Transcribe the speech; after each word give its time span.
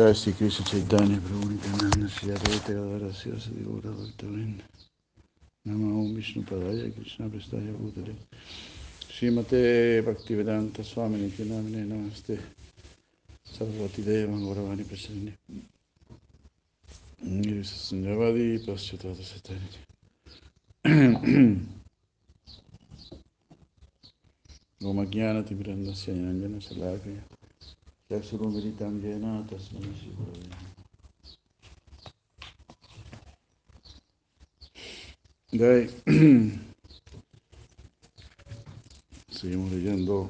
Jai 0.00 0.14
Sri 0.14 0.32
Krishna 0.32 0.64
Chaitanya 0.64 1.18
Prabhu 1.18 1.50
Nityananda 1.50 2.08
Shri 2.08 2.30
Advaita 2.30 2.72
Gadara 2.72 3.12
Sivasadi 3.12 3.62
Gaura 3.62 3.90
Bhaktavinda 3.90 4.62
Namo 5.66 6.00
Om 6.00 6.14
Vishnu 6.14 6.42
Padaya 6.42 6.90
Krishna 6.94 7.28
Prestaya 7.28 7.70
Bhutale 7.70 8.16
Srimate 9.10 10.02
Bhaktivedanta 10.02 10.82
Swami 10.82 11.18
Nityanamine 11.18 11.84
Namaste 11.86 12.40
Sarvati 13.44 14.02
Deva 14.02 14.32
Gauravani 14.32 14.84
Prasani 14.84 15.36
Nirvisa 17.22 17.74
Sanjavadi 17.92 18.58
Paschatata 18.64 19.22
Satani 19.22 19.68
Om 24.82 24.98
Ajnana 24.98 25.42
Timirandasya 25.42 26.14
Yanjana 26.14 26.58
Salakaya 26.58 27.20
De 28.10 28.16
ahí, 35.64 35.90
seguimos 39.30 39.70
leyendo 39.70 40.28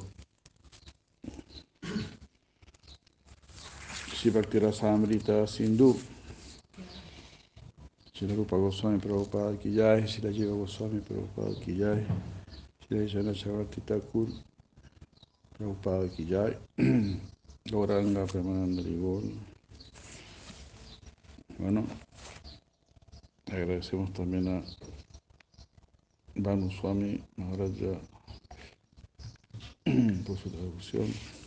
Shivakti 4.13 4.59
Sindhu 5.47 5.99
Shila 8.13 8.35
Rupa 8.35 8.57
Goswami 8.57 8.99
Prabhupada 8.99 9.57
Ki 9.57 9.73
Jai 9.73 10.07
Shila 10.07 10.31
Jiva 10.31 10.55
Goswami 10.55 11.01
Prabhupada 11.01 11.59
Ki 11.65 11.77
Jai. 11.77 12.05
Shila 12.87 13.07
Jana 13.07 13.33
Chavarti 13.33 13.81
Thakur 13.81 14.27
Prabhupada 15.57 16.07
Ki 16.15 16.27
Premananda 17.71 18.81
Rigol 18.83 19.31
Bueno, 21.57 21.85
agradecemos 23.47 24.11
también 24.11 24.45
a 24.49 24.61
Banu 26.35 26.69
Swami 26.69 27.23
Maharaja 27.37 27.97
por 30.25 30.37
su 30.37 30.49
traducción. 30.49 31.40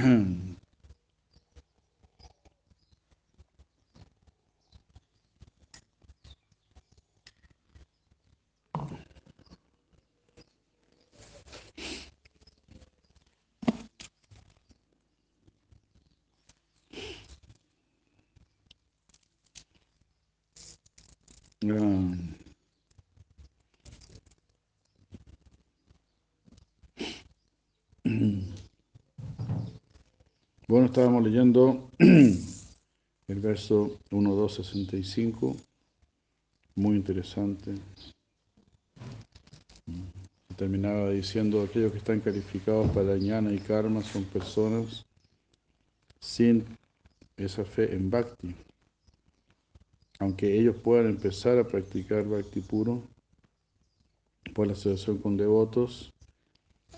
Krishna. 0.02 0.50
Ah. 21.62 22.30
Bueno, 30.70 30.86
estábamos 30.86 31.24
leyendo 31.24 31.90
el 31.98 33.40
verso 33.40 33.98
1.265, 34.12 35.56
muy 36.76 36.94
interesante. 36.94 37.74
Se 40.46 40.54
terminaba 40.54 41.10
diciendo, 41.10 41.60
aquellos 41.62 41.90
que 41.90 41.98
están 41.98 42.20
calificados 42.20 42.88
para 42.92 43.16
ñana 43.16 43.52
y 43.52 43.58
karma 43.58 44.00
son 44.04 44.22
personas 44.26 45.04
sin 46.20 46.64
esa 47.36 47.64
fe 47.64 47.92
en 47.92 48.08
bhakti. 48.08 48.54
Aunque 50.20 50.56
ellos 50.56 50.76
puedan 50.76 51.06
empezar 51.06 51.58
a 51.58 51.66
practicar 51.66 52.28
bhakti 52.28 52.60
puro 52.60 53.02
por 54.54 54.68
la 54.68 54.74
asociación 54.74 55.18
con 55.18 55.36
devotos, 55.36 56.12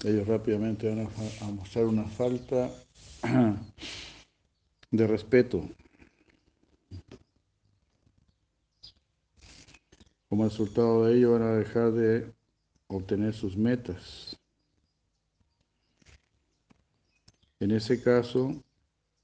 ellos 0.05 0.29
rápidamente 0.29 0.91
van 0.91 1.09
a 1.41 1.51
mostrar 1.53 1.87
una 1.87 2.05
falta 2.05 2.71
de 4.91 5.07
respeto. 5.07 5.69
Como 10.29 10.45
resultado 10.45 11.05
de 11.05 11.17
ello 11.17 11.33
van 11.33 11.43
a 11.43 11.57
dejar 11.57 11.93
de 11.93 12.33
obtener 12.87 13.35
sus 13.35 13.57
metas. 13.57 14.37
En 17.61 17.71
ese 17.71 18.03
caso, 18.03 18.55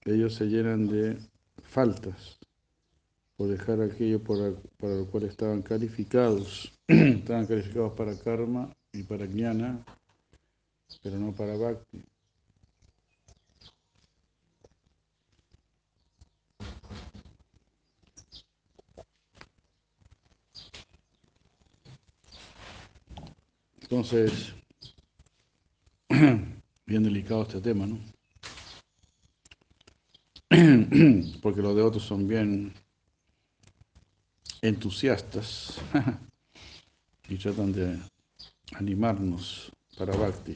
ellos 0.05 0.35
se 0.35 0.47
llenan 0.47 0.87
de 0.87 1.19
faltas 1.63 2.39
por 3.37 3.49
dejar 3.49 3.81
aquello 3.81 4.23
por, 4.23 4.61
para 4.79 4.95
lo 4.95 5.07
cual 5.07 5.25
estaban 5.25 5.63
calificados. 5.63 6.73
estaban 6.89 7.47
calificados 7.47 7.93
para 7.95 8.19
karma 8.19 8.73
y 8.93 9.03
para 9.03 9.27
jnana, 9.27 9.85
pero 11.03 11.19
no 11.19 11.33
para 11.33 11.57
bhakti. 11.57 12.05
Entonces, 23.91 24.53
bien 26.11 27.03
delicado 27.03 27.41
este 27.45 27.59
tema, 27.59 27.87
¿no? 27.87 27.99
Porque 31.41 31.63
los 31.63 31.75
de 31.75 31.81
otros 31.81 32.03
son 32.03 32.29
bien 32.29 32.75
entusiastas 34.61 35.81
y 37.31 37.39
tratan 37.39 37.73
de 37.73 37.99
animarnos 38.75 39.73
para 39.97 40.15
Bhakti. 40.15 40.55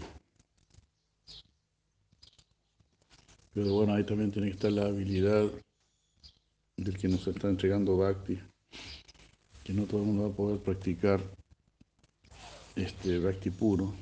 Pero 3.55 3.73
bueno, 3.73 3.95
ahí 3.95 4.05
también 4.05 4.31
tiene 4.31 4.49
que 4.49 4.55
estar 4.57 4.71
la 4.71 4.89
habilidad 4.89 5.51
del 6.77 6.99
que 6.99 7.09
nos 7.09 7.27
está 7.27 7.49
entregando 7.49 7.97
Bhakti, 7.97 8.39
que 9.65 9.73
no 9.73 9.87
todo 9.87 10.03
el 10.03 10.07
mundo 10.09 10.25
va 10.25 10.29
a 10.29 10.37
poder 10.37 10.59
practicar 10.61 11.23
este 12.77 13.19
Bhakti 13.19 13.51
puro. 13.51 13.95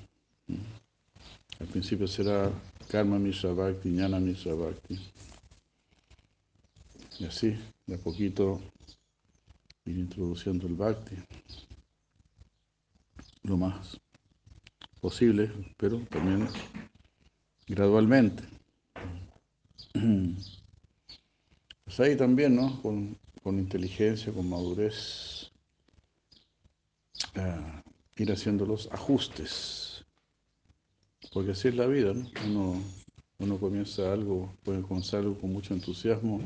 Al 1.59 1.67
principio 1.67 2.07
será 2.07 2.51
Karma 2.89 3.19
Mishra 3.19 3.53
Bhakti, 3.53 3.91
Jnana 3.91 4.19
Mishra 4.19 4.55
Bhakti. 4.55 4.99
Y 7.19 7.25
así, 7.25 7.59
de 7.87 7.95
a 7.95 7.99
poquito, 7.99 8.61
ir 9.85 9.99
introduciendo 9.99 10.67
el 10.67 10.75
Bhakti 10.75 11.17
lo 13.43 13.57
más 13.57 13.99
posible, 15.01 15.51
pero 15.77 15.99
también 16.11 16.49
gradualmente. 17.67 18.45
Pues 21.85 21.99
ahí 21.99 22.17
también, 22.17 22.55
¿no? 22.55 22.81
Con, 22.83 23.19
con 23.43 23.59
inteligencia, 23.59 24.33
con 24.33 24.49
madurez, 24.49 25.51
uh, 27.35 27.80
ir 28.21 28.31
haciendo 28.33 28.67
los 28.67 28.91
ajustes. 28.93 30.05
Porque 31.33 31.53
así 31.53 31.69
es 31.69 31.75
la 31.75 31.87
vida, 31.87 32.13
¿no? 32.13 32.27
Uno, 32.47 32.83
uno 33.39 33.59
comienza 33.59 34.13
algo, 34.13 34.53
puede 34.63 34.83
comenzar 34.83 35.21
algo 35.21 35.39
con 35.39 35.53
mucho 35.53 35.73
entusiasmo, 35.73 36.41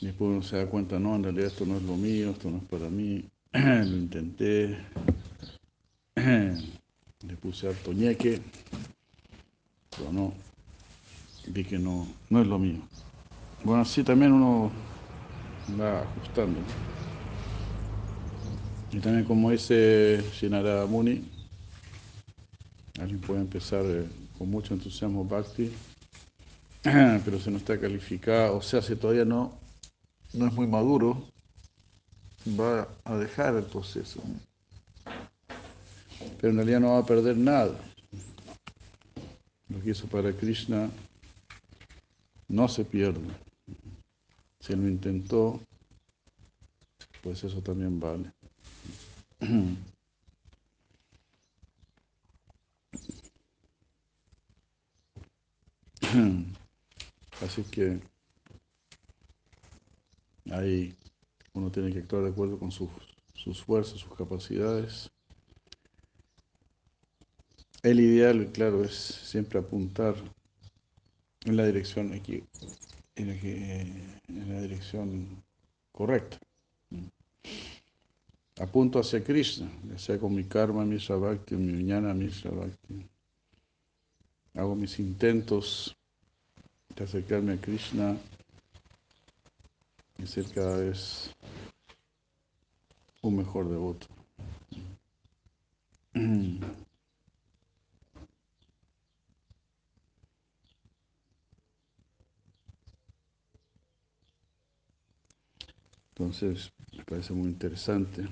y 0.00 0.06
después 0.06 0.30
uno 0.30 0.42
se 0.42 0.56
da 0.56 0.66
cuenta, 0.66 0.98
no, 0.98 1.16
en 1.16 1.24
realidad 1.24 1.46
esto 1.46 1.66
no 1.66 1.76
es 1.76 1.82
lo 1.82 1.96
mío, 1.96 2.30
esto 2.30 2.50
no 2.50 2.58
es 2.58 2.64
para 2.64 2.88
mí, 2.88 3.24
lo 3.52 3.96
intenté, 3.96 4.78
le 6.16 7.36
puse 7.40 7.68
harto 7.68 7.92
ñeque, 7.92 8.40
pero 9.96 10.12
no, 10.12 10.32
vi 11.48 11.64
que 11.64 11.78
no, 11.78 12.06
no 12.30 12.42
es 12.42 12.46
lo 12.46 12.58
mío. 12.58 12.80
Bueno, 13.64 13.82
así 13.82 14.04
también 14.04 14.32
uno 14.32 14.70
va 15.80 16.02
ajustando. 16.02 16.60
Y 18.92 18.98
también 18.98 19.24
como 19.24 19.50
dice 19.50 20.22
Shinara 20.34 20.84
Muni, 20.84 21.24
alguien 23.00 23.20
puede 23.20 23.40
empezar 23.40 23.86
eh, 23.86 24.06
con 24.36 24.50
mucho 24.50 24.74
entusiasmo 24.74 25.24
Bhakti, 25.24 25.72
pero 26.82 27.40
si 27.40 27.50
no 27.50 27.56
está 27.56 27.80
calificado, 27.80 28.58
o 28.58 28.60
sea, 28.60 28.82
si 28.82 28.94
todavía 28.96 29.24
no, 29.24 29.58
no 30.34 30.46
es 30.46 30.52
muy 30.52 30.66
maduro, 30.66 31.26
va 32.48 32.86
a 33.04 33.16
dejar 33.16 33.56
el 33.56 33.64
proceso. 33.64 34.22
Pero 36.38 36.50
en 36.50 36.56
realidad 36.56 36.80
no 36.80 36.92
va 36.92 36.98
a 36.98 37.06
perder 37.06 37.38
nada. 37.38 37.74
Lo 39.70 39.80
que 39.82 39.90
hizo 39.90 40.06
para 40.06 40.32
Krishna 40.34 40.90
no 42.46 42.68
se 42.68 42.84
pierde. 42.84 43.26
Si 44.60 44.76
lo 44.76 44.86
intentó, 44.86 45.60
pues 47.22 47.42
eso 47.42 47.62
también 47.62 47.98
vale. 47.98 48.30
Así 57.42 57.64
que 57.64 57.98
ahí 60.52 60.94
uno 61.54 61.72
tiene 61.72 61.92
que 61.92 61.98
actuar 61.98 62.22
de 62.22 62.30
acuerdo 62.30 62.56
con 62.56 62.70
sus, 62.70 62.88
sus 63.34 63.64
fuerzas, 63.64 63.98
sus 63.98 64.14
capacidades. 64.14 65.10
El 67.82 67.98
ideal, 67.98 68.52
claro, 68.52 68.84
es 68.84 68.94
siempre 68.94 69.58
apuntar 69.58 70.14
en 71.44 71.56
la 71.56 71.66
dirección 71.66 72.12
en 72.12 72.22
la, 73.16 73.34
en 73.34 74.54
la 74.54 74.60
dirección 74.60 75.42
correcta. 75.90 76.38
Apunto 78.62 79.00
hacia 79.00 79.24
Krishna, 79.24 79.68
ya 79.90 79.98
sea 79.98 80.20
con 80.20 80.32
mi 80.32 80.44
karma, 80.44 80.84
mi 80.84 80.96
Bhakti, 80.96 81.56
mi 81.56 81.72
viñana, 81.72 82.14
mi 82.14 82.28
Bhakti. 82.28 83.08
Hago 84.54 84.76
mis 84.76 85.00
intentos 85.00 85.96
de 86.94 87.02
acercarme 87.02 87.54
a 87.54 87.60
Krishna 87.60 88.16
y 90.16 90.26
ser 90.28 90.44
cada 90.54 90.76
vez 90.76 91.34
un 93.22 93.36
mejor 93.36 93.68
devoto. 93.68 94.06
Entonces, 106.10 106.72
parece 107.04 107.32
muy 107.32 107.48
interesante. 107.48 108.24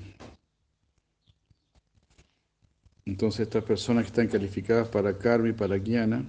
Entonces, 3.04 3.40
estas 3.40 3.62
personas 3.64 4.04
que 4.04 4.08
están 4.08 4.28
calificadas 4.28 4.88
para 4.88 5.18
karma 5.18 5.50
y 5.50 5.52
para 5.52 5.76
guiana, 5.76 6.24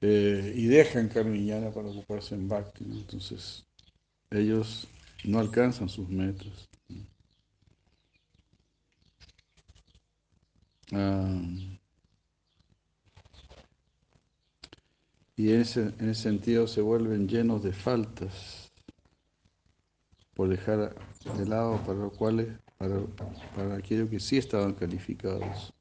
eh, 0.00 0.52
y 0.54 0.66
dejan 0.66 1.08
karma 1.08 1.36
y 1.36 1.44
guiana 1.44 1.70
para 1.70 1.88
ocuparse 1.88 2.34
en 2.34 2.48
bhakti. 2.48 2.84
Entonces, 2.84 3.64
ellos 4.30 4.88
no 5.24 5.40
alcanzan 5.40 5.88
sus 5.88 6.08
metas. 6.08 6.68
Ah, 10.92 11.71
y 15.36 15.52
en 15.52 15.60
ese, 15.62 15.94
en 15.98 16.10
ese 16.10 16.22
sentido 16.22 16.66
se 16.66 16.80
vuelven 16.80 17.28
llenos 17.28 17.62
de 17.62 17.72
faltas 17.72 18.70
por 20.34 20.48
dejar 20.48 20.94
de 21.36 21.46
lado 21.46 21.78
para 21.84 21.98
lo 21.98 22.10
cual 22.10 22.60
para, 22.78 23.00
para 23.54 23.76
aquello 23.76 24.08
que 24.08 24.18
sí 24.20 24.38
estaban 24.38 24.72
calificados. 24.74 25.72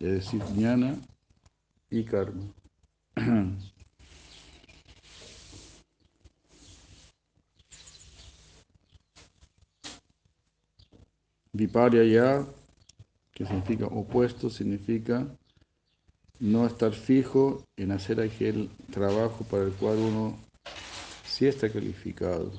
Es 0.00 0.12
decir, 0.12 0.42
jnana 0.54 0.96
y 1.90 2.04
karma. 2.04 2.52
Viparya 11.54 12.02
ya, 12.04 12.46
que 13.32 13.44
significa 13.44 13.84
opuesto, 13.86 14.48
significa 14.48 15.28
no 16.42 16.66
estar 16.66 16.92
fijo 16.92 17.64
en 17.76 17.92
hacer 17.92 18.20
aquel 18.20 18.68
trabajo 18.90 19.44
para 19.44 19.62
el 19.62 19.72
cual 19.74 19.98
uno 19.98 20.36
sí 21.24 21.46
está 21.46 21.70
calificado. 21.70 22.50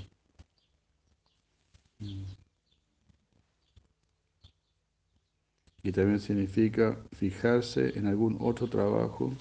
Y 5.84 5.92
también 5.92 6.22
significa 6.22 6.98
fijarse 7.12 8.00
en 8.00 8.08
algún 8.08 8.38
otro 8.40 8.70
trabajo 8.70 9.34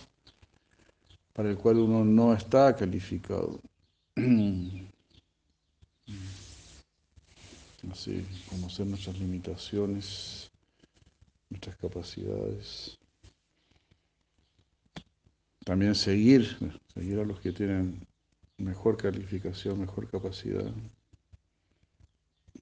para 1.35 1.49
el 1.49 1.57
cual 1.57 1.79
uno 1.79 2.05
no 2.05 2.35
está 2.35 2.75
calificado. 2.75 3.61
Así, 7.93 8.27
conocer 8.51 8.87
nuestras 8.87 9.17
limitaciones, 9.21 10.51
nuestras 11.49 11.77
capacidades. 11.77 12.99
También 15.65 15.95
seguir, 15.95 16.57
seguir 16.93 17.21
a 17.21 17.25
los 17.25 17.41
que 17.41 17.53
tienen 17.53 18.05
mejor 18.59 18.97
calificación, 18.97 19.81
mejor 19.81 20.11
capacidad. 20.11 20.73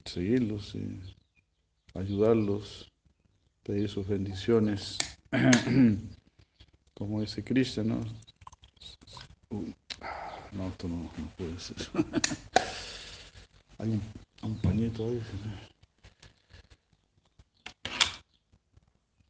Seguirlos 0.04 0.74
y 0.74 1.00
ayudarlos, 1.94 2.90
pedir 3.62 3.88
sus 3.88 4.06
bendiciones. 4.06 4.98
Como 6.94 7.20
dice 7.22 7.42
Cristo, 7.42 7.82
¿no? 7.84 8.00
no, 10.52 10.68
esto 10.68 10.88
no, 10.88 11.10
puede 11.38 11.58
ser. 11.58 11.76
Hay 13.78 13.90
un, 13.90 14.02
un 14.42 14.58
pañito 14.58 15.06
ahí. 15.06 15.22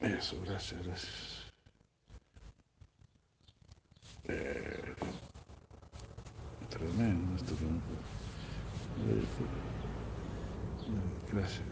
Eso, 0.01 0.41
gracias, 0.45 0.85
gracias. 0.85 1.30
Eh, 4.33 4.95
tremendo 6.69 7.35
esto 7.37 7.57
que 7.57 7.65
eh, 9.11 9.25
Gracias. 11.33 11.65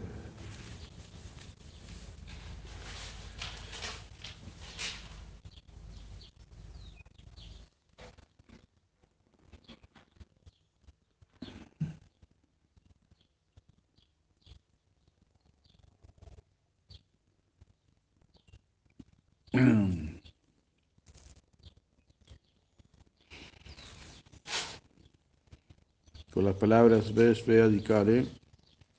Con 26.33 26.45
las 26.45 26.48
palabras 26.59 27.13
ves, 27.13 27.45
vea, 27.45 27.67
dicare, 27.67 28.27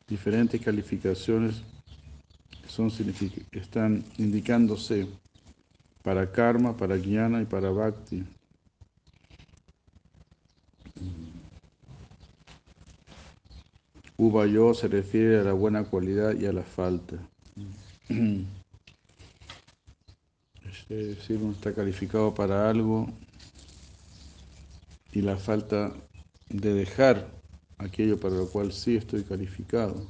diferentes 0.09 0.61
calificaciones 0.61 1.62
son, 2.67 2.90
están 3.52 4.05
indicándose 4.19 5.07
para 6.02 6.31
karma, 6.33 6.76
para 6.76 6.97
jnana 6.97 7.43
y 7.43 7.45
para 7.45 7.71
bhakti. 7.71 8.25
Ubayo 14.17 14.75
se 14.75 14.88
refiere 14.88 15.40
a 15.40 15.45
la 15.45 15.52
buena 15.52 15.85
cualidad 15.85 16.38
y 16.38 16.47
a 16.47 16.52
la 16.52 16.62
falta. 16.62 17.17
Es 20.88 20.88
decir, 20.88 21.38
uno 21.40 21.52
está 21.52 21.73
calificado 21.73 22.35
para 22.35 22.69
algo 22.69 23.09
y 25.12 25.23
la 25.23 25.37
falta 25.37 25.93
de 26.49 26.75
dejar 26.75 27.40
aquello 27.81 28.19
para 28.19 28.35
lo 28.37 28.47
cual 28.47 28.73
sí 28.73 28.97
estoy 28.97 29.23
calificado. 29.23 30.07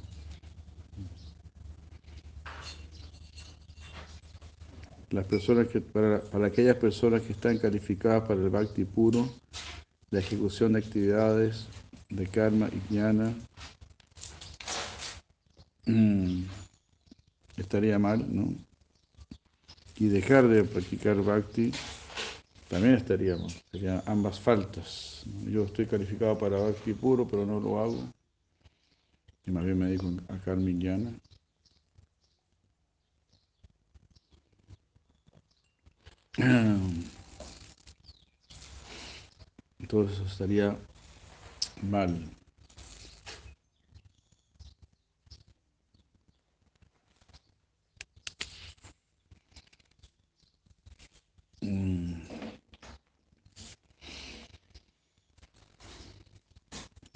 Las 5.09 5.25
personas 5.25 5.67
que, 5.67 5.81
para, 5.81 6.21
para 6.21 6.47
aquellas 6.47 6.77
personas 6.77 7.21
que 7.21 7.33
están 7.33 7.57
calificadas 7.57 8.27
para 8.27 8.41
el 8.41 8.49
bhakti 8.49 8.85
puro, 8.85 9.27
la 10.09 10.19
ejecución 10.19 10.73
de 10.73 10.79
actividades 10.79 11.67
de 12.09 12.27
karma 12.27 12.69
y 12.69 12.93
jnana 12.93 13.33
mm, 15.85 16.43
estaría 17.57 17.99
mal, 17.99 18.25
¿no? 18.33 18.53
Y 19.97 20.07
dejar 20.07 20.47
de 20.47 20.63
practicar 20.63 21.21
bhakti 21.21 21.71
también 22.71 22.95
estaría 22.95 23.35
mal, 23.35 23.51
serían 23.69 24.01
ambas 24.05 24.39
faltas. 24.39 25.25
Yo 25.45 25.65
estoy 25.65 25.87
calificado 25.87 26.37
para 26.37 26.57
bhakti 26.57 26.93
puro, 26.93 27.27
pero 27.27 27.45
no 27.45 27.59
lo 27.59 27.77
hago. 27.77 28.09
Y 29.45 29.51
más 29.51 29.65
bien 29.65 29.77
me 29.77 29.87
dedico 29.87 30.09
a 30.29 30.37
karma 30.37 30.69
y 30.69 30.75
jnana. 30.75 31.11
Entonces 39.81 40.19
estaría 40.25 40.77
mal. 41.83 42.23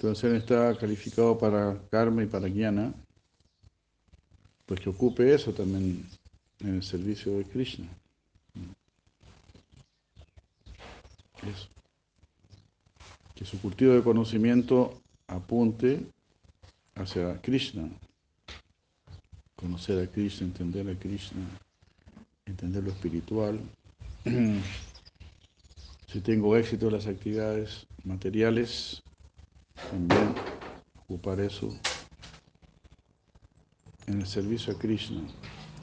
Entonces 0.06 0.34
está 0.40 0.72
calificado 0.78 1.36
para 1.36 1.76
karma 1.90 2.22
y 2.22 2.26
para 2.26 2.48
jnana, 2.48 2.94
pues 4.64 4.78
que 4.78 4.88
ocupe 4.88 5.34
eso 5.34 5.52
también 5.52 6.06
en 6.60 6.76
el 6.76 6.82
servicio 6.84 7.36
de 7.36 7.44
Krishna. 7.44 7.88
Que 13.34 13.44
su 13.44 13.60
cultivo 13.60 13.94
de 13.94 14.02
conocimiento 14.04 15.02
apunte 15.26 16.06
hacia 16.94 17.40
Krishna. 17.42 17.88
Conocer 19.56 20.04
a 20.04 20.06
Krishna, 20.08 20.46
entender 20.46 20.88
a 20.88 20.96
Krishna, 20.96 21.44
entender 22.44 22.84
lo 22.84 22.92
espiritual. 22.92 23.58
Si 26.08 26.20
tengo 26.20 26.56
éxito 26.56 26.86
en 26.86 26.92
las 26.92 27.08
actividades 27.08 27.84
materiales, 28.04 29.02
también 29.90 30.34
ocupar 31.08 31.40
eso 31.40 31.72
en 34.06 34.20
el 34.20 34.26
servicio 34.26 34.72
a 34.72 34.78
Krishna, 34.78 35.20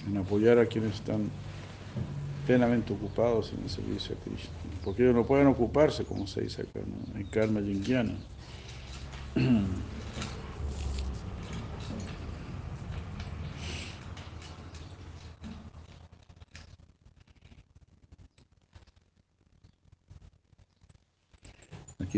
en 0.07 0.17
apoyar 0.17 0.57
a 0.57 0.65
quienes 0.65 0.95
están 0.95 1.29
plenamente 2.45 2.93
ocupados 2.93 3.53
en 3.53 3.63
el 3.63 3.69
servicio 3.69 4.15
a 4.15 4.24
Krishna. 4.24 4.51
Porque 4.83 5.03
ellos 5.03 5.15
no 5.15 5.25
pueden 5.25 5.48
ocuparse, 5.48 6.05
como 6.05 6.27
se 6.27 6.41
dice 6.41 6.63
acá, 6.63 6.79
en 7.15 7.25
karma 7.25 7.62
yingyana. 7.62 8.15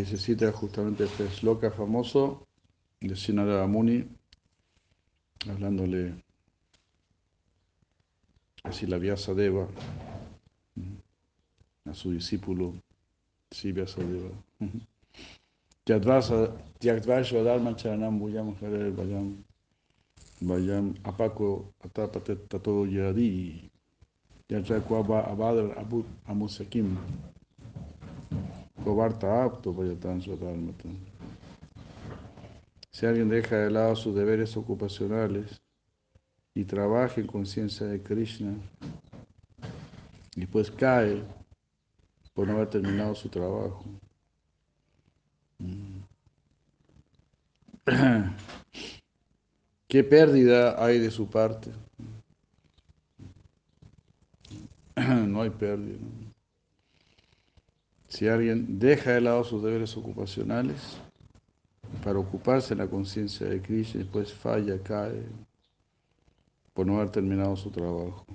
Aquí 0.06 0.18
se 0.18 0.24
cita 0.24 0.52
justamente 0.52 1.06
este 1.06 1.28
sloka 1.32 1.72
famoso 1.72 2.46
de 3.02 3.16
Sinarada 3.16 3.66
Muni, 3.66 4.06
hablándole 5.50 6.14
así 8.64 8.86
la 8.86 9.00
Vyasadeva 9.00 9.68
a 11.86 11.94
su 11.96 12.12
discípulo 12.12 12.76
Sri 13.50 13.72
Vyasadeva. 13.72 14.30
Tyagdvasva 15.86 17.42
dharma 17.42 17.76
charanam 17.76 18.20
bhujam 18.20 18.56
harer 18.62 18.92
vayam 18.92 19.44
vayam 20.40 20.94
apako 21.04 21.74
atapatet 21.84 22.48
tato 22.48 22.86
yadi 22.86 23.72
yachakwaba 24.50 25.26
abadar 25.26 25.76
abut 25.80 26.06
amusakim 26.28 26.96
kovarta 28.86 29.44
apto 29.44 29.74
swadharmata. 29.74 30.90
Si 32.92 33.06
alguien 33.06 33.28
deja 33.30 33.58
de 33.58 33.72
lado 33.72 33.96
sus 33.96 34.16
deberes 34.16 34.56
ocupacionales 34.56 35.60
y 36.54 36.64
trabaja 36.64 37.20
en 37.20 37.26
conciencia 37.28 37.88
de 37.88 38.02
Krishna, 38.02 38.54
después 40.36 40.70
cae 40.70 41.24
por 42.36 42.48
no 42.48 42.54
haber 42.54 42.70
terminado 42.70 43.16
su 43.16 43.28
trabajo. 43.28 43.84
¿Qué 49.88 50.04
pérdida 50.04 50.84
hay 50.84 51.00
de 51.00 51.10
su 51.10 51.28
parte? 51.28 51.72
No 55.28 55.42
hay 55.42 55.50
pérdida. 55.50 55.98
¿no? 56.00 56.25
Si 58.08 58.28
alguien 58.28 58.80
deja 58.80 59.12
de 59.12 59.22
lado 59.22 59.44
sus 59.44 59.64
deberes 59.64 59.98
ocupacionales 59.98 60.98
para 62.04 62.20
ocuparse 62.20 62.74
en 62.74 62.80
la 62.80 62.88
conciencia 62.88 63.48
de 63.48 63.62
Krishna 63.62 64.02
después 64.02 64.34
falla, 64.34 64.78
cae 64.82 65.24
por 66.74 66.86
no 66.86 66.98
haber 66.98 67.10
terminado 67.10 67.56
su 67.56 67.72
trabajo. 67.72 68.26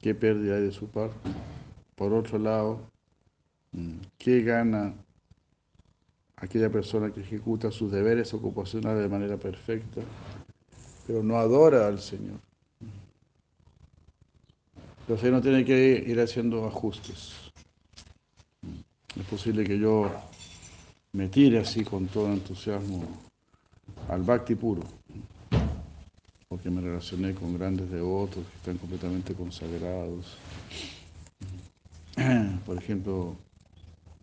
¿Qué 0.00 0.14
pérdida 0.14 0.56
hay 0.56 0.62
de 0.62 0.72
su 0.72 0.86
parte? 0.86 1.30
Por 1.96 2.12
otro 2.12 2.38
lado, 2.38 2.80
¿qué 4.16 4.42
gana 4.42 4.94
aquella 6.36 6.70
persona 6.70 7.12
que 7.12 7.20
ejecuta 7.20 7.72
sus 7.72 7.90
deberes 7.90 8.32
ocupacionales 8.32 9.02
de 9.02 9.08
manera 9.08 9.36
perfecta, 9.36 10.00
pero 11.06 11.24
no 11.24 11.36
adora 11.36 11.88
al 11.88 11.98
Señor? 11.98 12.38
Entonces 15.00 15.32
no 15.32 15.40
tiene 15.40 15.64
que 15.64 16.04
ir 16.06 16.20
haciendo 16.20 16.66
ajustes. 16.66 17.47
Posible 19.30 19.62
que 19.62 19.78
yo 19.78 20.10
me 21.12 21.28
tire 21.28 21.58
así 21.58 21.84
con 21.84 22.06
todo 22.06 22.32
entusiasmo 22.32 23.02
al 24.08 24.22
bhakti 24.22 24.54
puro, 24.54 24.82
porque 26.48 26.70
me 26.70 26.80
relacioné 26.80 27.34
con 27.34 27.58
grandes 27.58 27.90
devotos 27.90 28.46
que 28.46 28.56
están 28.56 28.78
completamente 28.78 29.34
consagrados. 29.34 30.38
Por 32.64 32.78
ejemplo, 32.78 33.36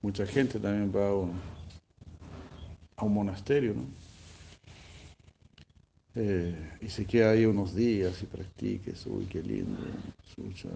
mucha 0.02 0.26
gente 0.26 0.60
también 0.60 0.92
va 0.92 1.10
a 1.10 1.14
un, 3.04 3.14
monasterio, 3.14 3.76
¿no? 3.76 3.84
Eh, 6.16 6.78
y 6.82 6.88
se 6.88 7.06
queda 7.06 7.32
ahí 7.32 7.46
unos 7.46 7.76
días 7.76 8.24
y 8.24 8.26
practica 8.26 8.90
eso, 8.90 9.12
uy, 9.12 9.26
qué 9.26 9.44
lindo, 9.44 9.78
escucha. 10.28 10.70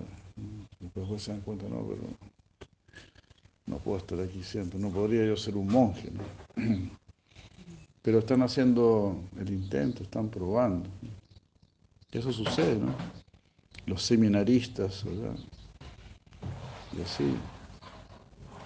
Después 0.80 1.24
se 1.24 1.32
dan 1.32 1.42
cuenta, 1.42 1.68
no, 1.68 1.84
pero 1.88 2.02
no 3.70 3.78
puedo 3.78 4.00
estar 4.00 4.20
aquí 4.20 4.44
siempre, 4.44 4.80
no 4.80 4.90
podría 4.90 5.26
yo 5.26 5.38
ser 5.38 5.56
un 5.56 5.68
monje, 5.68 6.12
¿no? 6.12 6.24
Pero 8.02 8.20
están 8.20 8.42
haciendo 8.42 9.16
el 9.40 9.50
intento, 9.50 10.04
están 10.04 10.30
probando. 10.30 10.90
Eso 12.12 12.34
sucede, 12.34 12.78
¿no? 12.78 12.96
Los 13.86 14.02
seminaristas, 14.02 15.04
¿verdad? 15.04 15.38
Y 16.98 17.02
así, 17.02 17.36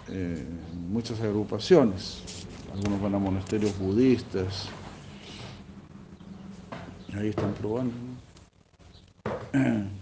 eh, 0.10 0.45
muchas 0.89 1.19
agrupaciones. 1.19 2.45
Algunos 2.72 3.01
van 3.01 3.15
a 3.15 3.19
monasterios 3.19 3.77
budistas. 3.77 4.69
Ahí 7.13 7.29
están 7.29 7.53
probando. 7.55 7.93
¿no? 9.53 9.83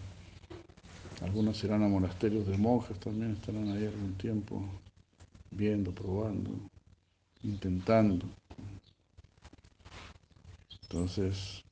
Algunos 1.22 1.64
irán 1.64 1.84
a 1.84 1.88
monasterios 1.88 2.46
de 2.48 2.58
monjas 2.58 3.00
también, 3.00 3.32
estarán 3.32 3.70
ahí 3.70 3.86
algún 3.86 4.14
tiempo 4.18 4.64
viendo, 5.52 5.94
probando, 5.94 6.52
intentando. 7.44 8.26
Entonces, 10.84 11.64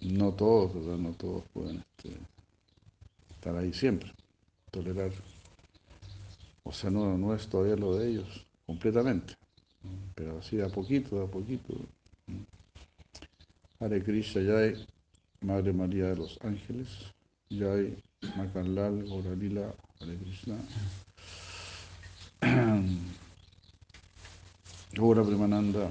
no 0.00 0.32
todos, 0.32 0.74
¿verdad? 0.74 0.98
No 0.98 1.12
todos 1.12 1.44
pueden 1.52 1.78
este, 1.78 2.16
estar 3.30 3.56
ahí 3.56 3.72
siempre, 3.72 4.12
tolerar. 4.70 5.12
O 6.62 6.72
sea, 6.72 6.90
no, 6.90 7.16
no 7.16 7.34
es 7.34 7.48
todavía 7.48 7.76
lo 7.76 7.96
de 7.96 8.10
ellos, 8.10 8.46
completamente. 8.66 9.34
pero 10.14 10.38
así 10.38 10.56
de 10.56 10.64
a 10.64 10.68
poquito, 10.68 11.16
de 11.16 11.24
a 11.24 11.26
poquito. 11.26 11.74
Hare 13.80 14.02
Krishna, 14.02 14.42
Jai, 14.44 14.86
Madre 15.40 15.72
María 15.72 16.08
de 16.08 16.16
los 16.16 16.38
Ángeles, 16.42 16.88
Jai, 17.50 17.96
Makanlal, 18.36 19.08
Gauralila, 19.08 19.74
Hare 19.98 20.16
Krishna. 20.18 20.56
Gaura 24.92 25.22
Premananda, 25.22 25.88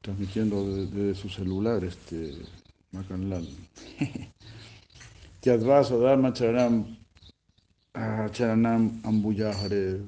transmitiendo 0.00 0.64
desde 0.74 1.14
su 1.14 1.28
celular 1.28 1.84
este 1.84 2.34
Makanlal. 2.92 3.48
Tyadvaso 5.40 6.00
Dharma 6.00 6.32
Charanam 6.32 6.96
ah, 7.94 8.28
Charanam 8.32 9.00
Ambuyahare. 9.04 10.00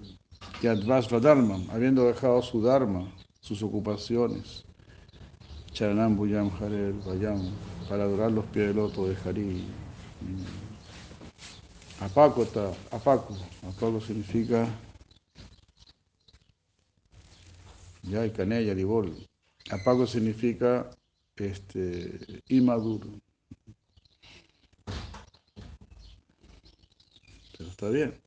Tyadvasva 0.60 1.20
Dharma, 1.20 1.58
habiendo 1.72 2.04
dejado 2.06 2.42
su 2.42 2.60
Dharma, 2.60 3.10
sus 3.40 3.62
ocupaciones. 3.62 4.64
Charanam 5.72 6.16
Buyam 6.16 6.50
Hare 6.60 6.92
Vayam, 7.06 7.40
para 7.88 8.04
adorar 8.04 8.32
los 8.32 8.44
pies 8.46 8.68
del 8.68 8.76
loto 8.76 9.06
de 9.06 9.16
Hari. 9.24 9.64
Apaco 12.00 12.42
está, 12.42 12.73
apaco. 12.90 13.37
Apaco 13.62 14.00
significa 14.00 14.66
ya 18.02 18.23
hay 18.23 18.30
canella, 18.30 18.75
libol. 18.75 19.14
Apago 19.71 20.07
significa 20.07 20.90
este, 21.37 22.42
inmaduro. 22.49 23.21
Pero 27.57 27.71
está 27.71 27.90
bien. 27.90 28.21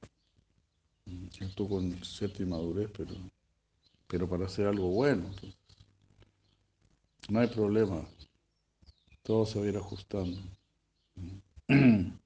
Esto 1.40 1.68
con 1.68 1.92
cierta 2.04 2.44
inmadurez, 2.44 2.90
pero, 2.96 3.16
pero 4.08 4.30
para 4.30 4.46
hacer 4.46 4.68
algo 4.68 4.90
bueno. 4.90 5.30
no 7.30 7.40
hay 7.40 7.48
problema. 7.48 8.06
Todo 9.24 9.46
se 9.46 9.60
va 9.60 9.66
a 9.66 9.70
ir 9.70 9.78
ajustando. 9.78 10.40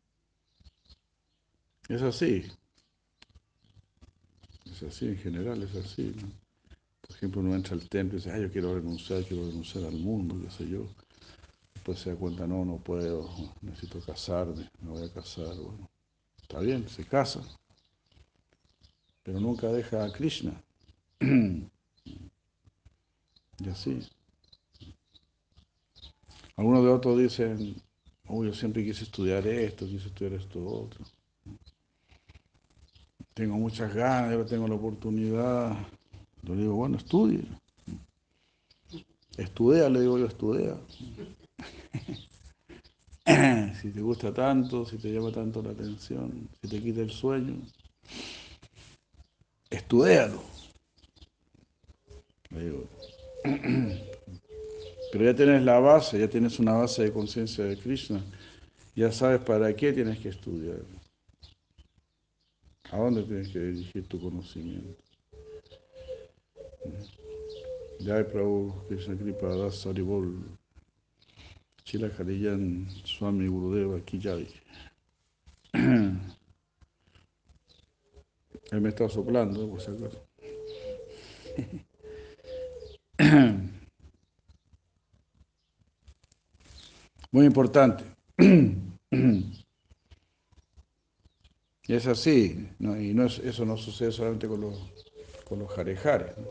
Es 1.89 2.01
así. 2.01 2.43
Es 4.65 4.83
así, 4.83 5.07
en 5.07 5.17
general 5.17 5.63
es 5.63 5.75
así. 5.75 6.13
¿no? 6.21 6.27
Por 7.01 7.15
ejemplo, 7.15 7.41
uno 7.41 7.55
entra 7.55 7.73
al 7.73 7.87
templo 7.87 8.17
y 8.17 8.21
dice, 8.21 8.31
ah, 8.31 8.39
yo 8.39 8.51
quiero 8.51 8.75
renunciar, 8.75 9.23
quiero 9.23 9.47
renunciar 9.47 9.85
al 9.85 9.95
mundo, 9.97 10.35
qué 10.43 10.51
sé 10.51 10.67
yo. 10.69 10.85
Después 11.73 11.99
se 11.99 12.09
da 12.09 12.17
cuenta, 12.17 12.45
no, 12.45 12.65
no 12.65 12.77
puedo, 12.77 13.29
necesito 13.61 14.01
casarme, 14.01 14.69
me 14.81 14.91
voy 14.91 15.03
a 15.03 15.13
casar. 15.13 15.55
Bueno, 15.55 15.89
está 16.41 16.59
bien, 16.59 16.89
se 16.89 17.05
casa, 17.05 17.41
pero 19.23 19.39
nunca 19.39 19.67
deja 19.67 20.03
a 20.03 20.11
Krishna. 20.11 20.61
y 21.21 21.69
así. 23.71 23.99
Algunos 26.57 26.83
de 26.83 26.89
otros 26.89 27.17
dicen, 27.19 27.81
oh, 28.27 28.43
yo 28.43 28.53
siempre 28.53 28.83
quise 28.83 29.05
estudiar 29.05 29.47
esto, 29.47 29.85
quise 29.85 30.07
estudiar 30.07 30.33
esto 30.33 30.65
otro. 30.65 31.05
Tengo 33.37 33.55
muchas 33.55 33.93
ganas, 33.93 34.33
ahora 34.33 34.47
tengo 34.47 34.67
la 34.67 34.73
oportunidad. 34.73 35.77
Yo 36.41 36.55
le 36.55 36.61
digo, 36.61 36.73
bueno, 36.73 36.97
estudie. 36.97 37.43
Estudia, 39.37 39.87
le 39.91 40.01
digo 40.01 40.17
yo, 40.17 40.25
estudia. 40.25 40.75
si 43.79 43.91
te 43.91 44.01
gusta 44.01 44.33
tanto, 44.33 44.87
si 44.87 44.97
te 44.97 45.09
llama 45.13 45.31
tanto 45.31 45.61
la 45.61 45.69
atención, 45.69 46.49
si 46.59 46.67
te 46.67 46.81
quita 46.81 47.01
el 47.01 47.11
sueño, 47.11 47.61
estudialo. 49.69 50.41
Le 52.49 52.63
digo. 52.63 52.85
Pero 55.11 55.25
ya 55.25 55.35
tienes 55.35 55.61
la 55.61 55.79
base, 55.79 56.19
ya 56.19 56.27
tienes 56.27 56.57
una 56.57 56.73
base 56.73 57.03
de 57.03 57.13
conciencia 57.13 57.63
de 57.65 57.77
Krishna, 57.77 58.19
ya 58.95 59.11
sabes 59.11 59.41
para 59.41 59.71
qué 59.75 59.93
tienes 59.93 60.17
que 60.17 60.29
estudiar. 60.29 60.96
¿A 62.91 62.97
dónde 62.97 63.23
tienes 63.23 63.49
que 63.49 63.59
dirigir 63.59 64.07
tu 64.07 64.19
conocimiento? 64.19 65.03
Jai 67.99 68.23
Prabhu 68.23 68.73
Krishna 68.87 69.15
Kripa 69.17 69.47
Das 69.47 69.85
Chila 71.83 72.09
Hariyan 72.17 72.87
Swami 73.05 73.47
Gurudeva 73.47 73.99
Ki 74.05 74.19
Jai. 74.19 74.47
Él 78.71 78.81
me 78.81 78.89
está 78.89 79.07
soplando, 79.07 79.69
por 79.69 79.79
si 79.81 79.91
acaso. 79.91 80.21
Muy 87.31 87.45
importante. 87.45 88.03
Y 91.87 91.93
es 91.93 92.05
así, 92.05 92.69
¿no? 92.79 92.99
y 92.99 93.13
no 93.13 93.25
es, 93.25 93.39
eso 93.39 93.65
no 93.65 93.77
sucede 93.77 94.11
solamente 94.11 94.45
con 94.45 94.59
los, 94.59 94.77
con 95.45 95.59
los 95.59 95.71
jarejares, 95.71 96.37
¿no? 96.37 96.47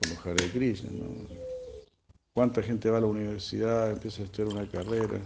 con 0.00 0.10
los 0.10 0.26
Hare 0.26 0.50
Krishna. 0.50 0.90
¿no? 0.90 1.06
¿Cuánta 2.34 2.60
gente 2.60 2.90
va 2.90 2.98
a 2.98 3.02
la 3.02 3.06
universidad, 3.06 3.92
empieza 3.92 4.22
a 4.22 4.24
estudiar 4.24 4.52
una 4.52 4.68
carrera, 4.68 5.20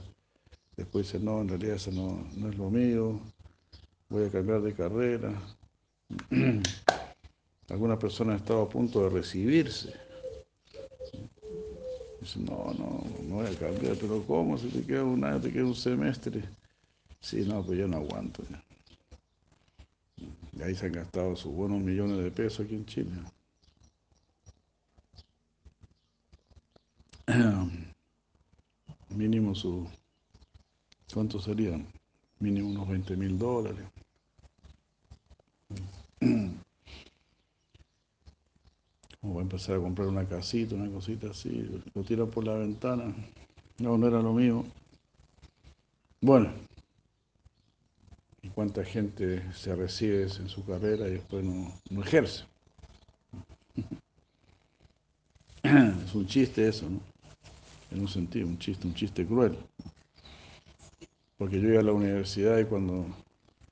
después 0.77 1.07
dice, 1.07 1.19
no, 1.25 1.41
en 1.41 1.49
realidad 1.49 1.77
eso 1.77 1.91
no, 1.91 2.29
no 2.37 2.51
es 2.51 2.59
lo 2.59 2.71
mío, 2.71 3.19
voy 4.11 4.27
a 4.27 4.31
cambiar 4.31 4.61
de 4.61 4.75
carrera? 4.75 5.33
Algunas 7.71 7.99
personas 7.99 8.35
han 8.35 8.41
estado 8.41 8.63
a 8.63 8.69
punto 8.69 9.03
de 9.05 9.09
recibirse. 9.09 9.95
Dicen, 12.21 12.45
no, 12.45 12.75
no, 12.79 13.03
no 13.23 13.37
voy 13.37 13.47
a 13.47 13.59
cambiar, 13.59 13.97
pero 13.97 14.23
¿cómo? 14.27 14.59
Si 14.59 14.69
te 14.69 14.83
queda 14.83 15.05
un 15.05 15.25
año, 15.25 15.41
te 15.41 15.51
queda 15.51 15.65
un 15.65 15.75
semestre. 15.75 16.43
Sí, 17.19 17.47
no, 17.47 17.65
pues 17.65 17.79
yo 17.79 17.89
no 17.89 17.97
aguanto. 17.97 18.43
Ya. 18.51 18.63
Ahí 20.63 20.75
se 20.75 20.87
han 20.87 20.93
gastado 20.93 21.37
sus 21.37 21.53
buenos 21.53 21.81
millones 21.81 22.23
de 22.23 22.31
pesos 22.31 22.67
aquí 22.67 22.75
en 22.75 22.87
Chile. 22.87 23.11
Mínimo 29.11 29.55
su... 29.55 29.89
¿Cuánto 31.13 31.41
serían? 31.41 31.87
Mínimo 32.39 32.71
unos 32.71 32.89
20 32.89 33.17
mil 33.17 33.39
dólares. 33.39 33.85
O 39.23 39.35
va 39.35 39.41
a 39.41 39.43
empezar 39.43 39.77
a 39.77 39.81
comprar 39.81 40.09
una 40.09 40.27
casita, 40.27 40.75
una 40.75 40.91
cosita 40.91 41.29
así, 41.29 41.69
lo 41.95 42.03
tira 42.03 42.25
por 42.25 42.43
la 42.43 42.55
ventana. 42.55 43.15
No, 43.77 43.99
no 43.99 44.09
era 44.09 44.23
lo 44.23 44.33
mío. 44.33 44.65
Bueno, 46.23 46.51
cuánta 48.55 48.85
gente 48.85 49.43
se 49.53 49.75
recibe 49.75 50.23
en 50.23 50.49
su 50.49 50.65
carrera 50.65 51.09
y 51.09 51.13
después 51.13 51.45
no, 51.45 51.73
ejerce. 52.03 52.45
Es 56.05 56.15
un 56.15 56.27
chiste 56.27 56.67
eso, 56.67 56.89
¿no? 56.89 57.01
En 57.91 58.01
un 58.01 58.09
sentido, 58.09 58.47
un 58.47 58.59
chiste, 58.59 58.87
un 58.87 58.95
chiste 58.95 59.27
cruel. 59.27 59.59
Porque 61.37 61.61
yo 61.61 61.69
iba 61.69 61.81
a 61.81 61.85
la 61.85 61.93
universidad 61.93 62.59
y 62.59 62.65
cuando, 62.65 63.07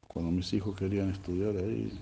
cuando 0.07 0.31
mis 0.31 0.53
hijos 0.53 0.77
querían 0.77 1.11
estudiar 1.11 1.57
ahí, 1.57 1.93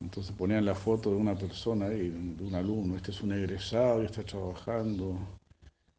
entonces 0.00 0.32
ponían 0.36 0.64
la 0.64 0.74
foto 0.74 1.10
de 1.10 1.16
una 1.16 1.34
persona 1.34 1.86
ahí, 1.86 2.08
de 2.10 2.44
un 2.44 2.54
alumno, 2.54 2.96
este 2.96 3.10
es 3.10 3.20
un 3.22 3.32
egresado 3.32 4.02
y 4.02 4.06
está 4.06 4.22
trabajando 4.22 5.18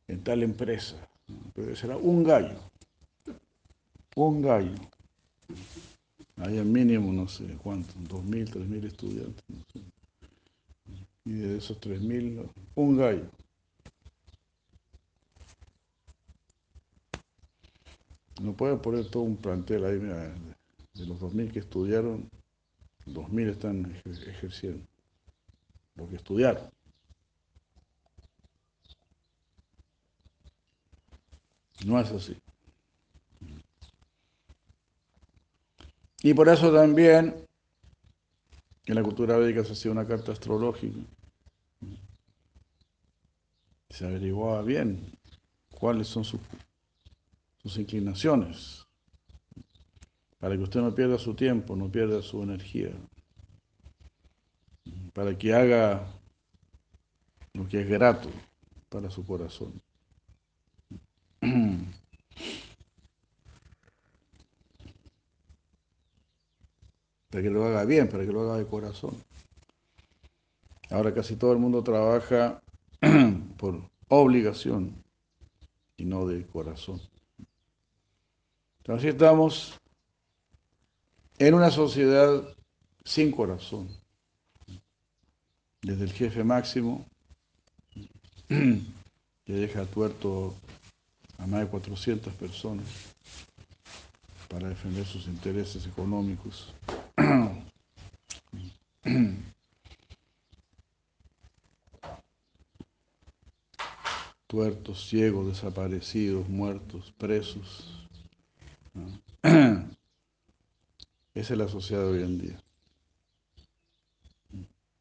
en 0.08 0.24
tal 0.24 0.44
empresa. 0.44 0.96
Pero 1.54 1.76
será 1.76 1.98
un 1.98 2.24
gallo, 2.24 2.60
un 4.16 4.42
gallo. 4.42 4.76
Hay 6.38 6.58
al 6.58 6.66
mínimo, 6.66 7.12
no 7.14 7.28
sé 7.28 7.46
cuánto, 7.62 7.94
dos 8.10 8.24
mil, 8.24 8.50
tres 8.50 8.68
mil 8.68 8.84
estudiantes. 8.86 9.44
No 9.48 9.58
sé. 9.72 9.82
Y 11.26 11.32
de 11.34 11.58
esos 11.58 11.80
tres 11.80 12.02
mil, 12.02 12.42
un 12.76 12.98
gallo. 12.98 13.30
No 18.42 18.54
pueden 18.54 18.80
poner 18.80 19.06
todo 19.10 19.24
un 19.24 19.38
plantel 19.38 19.86
ahí, 19.86 20.00
mira, 20.00 20.34
de, 20.96 21.06
los 21.06 21.20
dos 21.20 21.34
mil 21.34 21.52
que 21.52 21.60
estudiaron, 21.60 22.30
dos 23.06 23.30
mil 23.30 23.50
están 23.50 23.86
ejer- 23.86 24.28
ejerciendo. 24.30 24.86
Porque 25.96 26.16
estudiaron. 26.16 26.70
No 31.86 32.00
es 32.00 32.12
así. 32.12 32.38
Y 36.22 36.34
por 36.34 36.50
eso 36.50 36.74
también 36.74 37.46
en 38.86 38.96
la 38.96 39.04
cultura 39.04 39.38
védica 39.38 39.64
se 39.64 39.74
hacía 39.74 39.92
una 39.92 40.08
carta 40.08 40.32
astrológica. 40.32 41.00
Se 43.90 44.06
averiguaba 44.06 44.62
bien 44.62 45.18
cuáles 45.72 46.08
son 46.08 46.24
sus, 46.24 46.40
sus 47.62 47.78
inclinaciones, 47.78 48.86
para 50.40 50.56
que 50.56 50.64
usted 50.64 50.82
no 50.82 50.94
pierda 50.94 51.18
su 51.18 51.34
tiempo, 51.36 51.76
no 51.76 51.90
pierda 51.92 52.22
su 52.22 52.42
energía. 52.44 52.92
para 55.14 55.38
que 55.38 55.54
haga 55.54 56.08
lo 57.54 57.68
que 57.68 57.82
es 57.82 57.90
grato 57.90 58.30
para 58.90 59.10
su 59.10 59.26
corazón. 59.26 59.82
Para 67.30 67.44
que 67.44 67.50
lo 67.50 67.66
haga 67.66 67.86
bien, 67.86 68.10
para 68.10 68.26
que 68.26 68.32
lo 68.32 68.42
haga 68.42 68.58
de 68.58 68.66
corazón. 68.66 69.16
Ahora 70.90 71.14
casi 71.14 71.36
todo 71.36 71.54
el 71.54 71.60
mundo 71.60 71.84
trabaja 71.84 72.62
por 73.58 73.82
obligación 74.08 75.04
y 75.98 76.06
no 76.06 76.26
de 76.26 76.46
corazón. 76.48 77.00
Entonces 78.80 79.14
estamos 79.14 79.80
en 81.38 81.54
una 81.54 81.70
sociedad 81.70 82.44
sin 83.04 83.32
corazón. 83.32 83.88
Desde 85.82 86.04
el 86.04 86.12
jefe 86.12 86.44
máximo, 86.44 87.06
que 88.48 89.54
deja 89.54 89.86
tuerto 89.86 90.56
a 91.38 91.46
más 91.48 91.62
de 91.62 91.68
400 91.68 92.34
personas 92.34 92.86
para 94.50 94.70
defender 94.70 95.06
sus 95.06 95.28
intereses 95.28 95.86
económicos. 95.86 96.74
Tuertos, 104.48 105.08
ciegos, 105.08 105.48
desaparecidos, 105.48 106.48
muertos, 106.48 107.12
presos. 107.18 108.08
Esa 111.34 111.54
es 111.54 111.58
la 111.58 111.68
sociedad 111.68 112.04
de 112.04 112.10
hoy 112.10 112.24
en 112.24 112.40
día. 112.40 112.64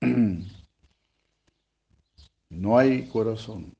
No 2.51 2.79
hay 2.79 3.07
corazón. 3.07 3.75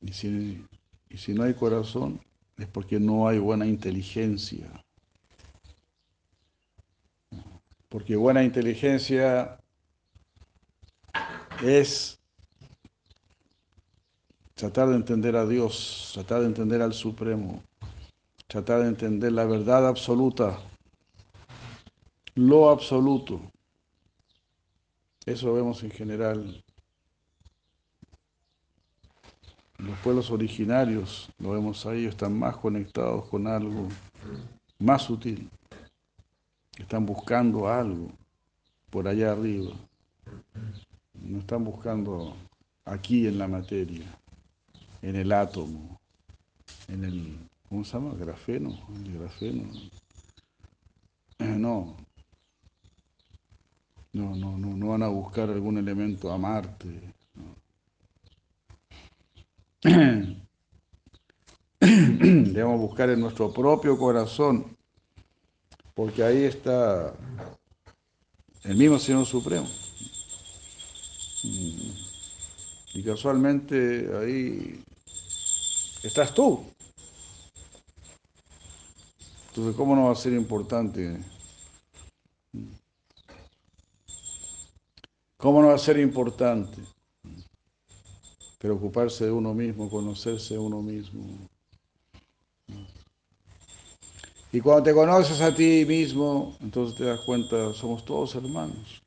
Y 0.00 0.12
si, 0.12 0.66
y 1.08 1.18
si 1.18 1.32
no 1.32 1.44
hay 1.44 1.54
corazón, 1.54 2.20
es 2.56 2.66
porque 2.66 2.98
no 2.98 3.28
hay 3.28 3.38
buena 3.38 3.66
inteligencia. 3.66 4.84
Porque 7.90 8.14
buena 8.14 8.44
inteligencia 8.44 9.58
es 11.60 12.20
tratar 14.54 14.88
de 14.90 14.94
entender 14.94 15.34
a 15.34 15.44
Dios, 15.44 16.12
tratar 16.14 16.42
de 16.42 16.46
entender 16.46 16.82
al 16.82 16.94
Supremo, 16.94 17.64
tratar 18.46 18.82
de 18.82 18.88
entender 18.88 19.32
la 19.32 19.44
verdad 19.44 19.88
absoluta, 19.88 20.60
lo 22.36 22.70
absoluto. 22.70 23.40
Eso 25.26 25.52
vemos 25.52 25.82
en 25.82 25.90
general. 25.90 26.62
Los 29.78 29.98
pueblos 29.98 30.30
originarios, 30.30 31.28
lo 31.40 31.50
vemos 31.50 31.84
ahí, 31.86 32.06
están 32.06 32.38
más 32.38 32.56
conectados 32.56 33.28
con 33.28 33.48
algo 33.48 33.88
más 34.78 35.02
sutil. 35.02 35.50
Están 36.80 37.06
buscando 37.06 37.68
algo 37.68 38.10
por 38.90 39.06
allá 39.06 39.32
arriba. 39.32 39.72
No 41.14 41.38
están 41.38 41.62
buscando 41.62 42.34
aquí 42.84 43.26
en 43.26 43.38
la 43.38 43.46
materia, 43.46 44.06
en 45.02 45.14
el 45.14 45.30
átomo, 45.30 46.00
en 46.88 47.04
el, 47.04 47.38
¿cómo 47.68 47.84
se 47.84 47.92
llama? 47.92 48.14
Grafeno, 48.14 48.76
grafeno. 49.14 49.62
No, 51.38 51.96
no, 54.12 54.34
no, 54.34 54.58
no, 54.58 54.76
no 54.76 54.88
van 54.88 55.02
a 55.02 55.08
buscar 55.08 55.50
algún 55.50 55.78
elemento 55.78 56.32
a 56.32 56.38
Marte. 56.38 57.14
Debemos 61.80 62.80
buscar 62.80 63.10
en 63.10 63.20
nuestro 63.20 63.52
propio 63.52 63.96
corazón, 63.96 64.76
porque 65.94 66.22
ahí 66.22 66.44
está 66.44 67.14
el 68.64 68.76
mismo 68.76 68.98
Señor 68.98 69.26
Supremo. 69.26 69.68
Y 71.42 73.02
casualmente 73.02 74.10
ahí 74.18 74.82
estás 76.02 76.34
tú. 76.34 76.64
Entonces, 79.48 79.74
¿cómo 79.76 79.96
no 79.96 80.06
va 80.06 80.12
a 80.12 80.16
ser 80.16 80.32
importante? 80.32 81.18
¿Cómo 85.36 85.62
no 85.62 85.68
va 85.68 85.74
a 85.74 85.78
ser 85.78 85.98
importante? 85.98 86.82
Preocuparse 88.58 89.24
de 89.24 89.32
uno 89.32 89.54
mismo, 89.54 89.88
conocerse 89.88 90.54
a 90.54 90.60
uno 90.60 90.82
mismo. 90.82 91.48
Y 94.52 94.60
cuando 94.60 94.82
te 94.82 94.92
conoces 94.92 95.40
a 95.40 95.54
ti 95.54 95.84
mismo, 95.86 96.56
entonces 96.60 96.96
te 96.96 97.04
das 97.04 97.20
cuenta, 97.20 97.72
somos 97.72 98.04
todos 98.04 98.34
hermanos. 98.34 99.00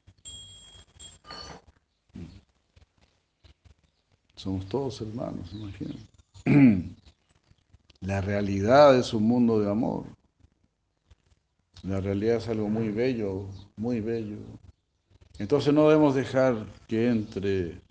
Somos 4.36 4.66
todos 4.68 5.02
hermanos, 5.02 5.52
imagínate. 5.54 6.00
La 8.02 8.22
realidad 8.22 8.98
es 8.98 9.14
un 9.14 9.24
mundo 9.24 9.60
de 9.60 9.70
amor. 9.70 10.06
La 11.84 12.00
realidad 12.00 12.38
es 12.38 12.48
algo 12.48 12.70
muy 12.70 12.90
bello, 12.90 13.46
muy 13.76 14.00
bello. 14.00 14.38
Entonces 15.40 15.74
no 15.74 15.90
debemos 15.90 16.16
dejar 16.16 16.66
que 16.88 17.10
entre 17.10 17.82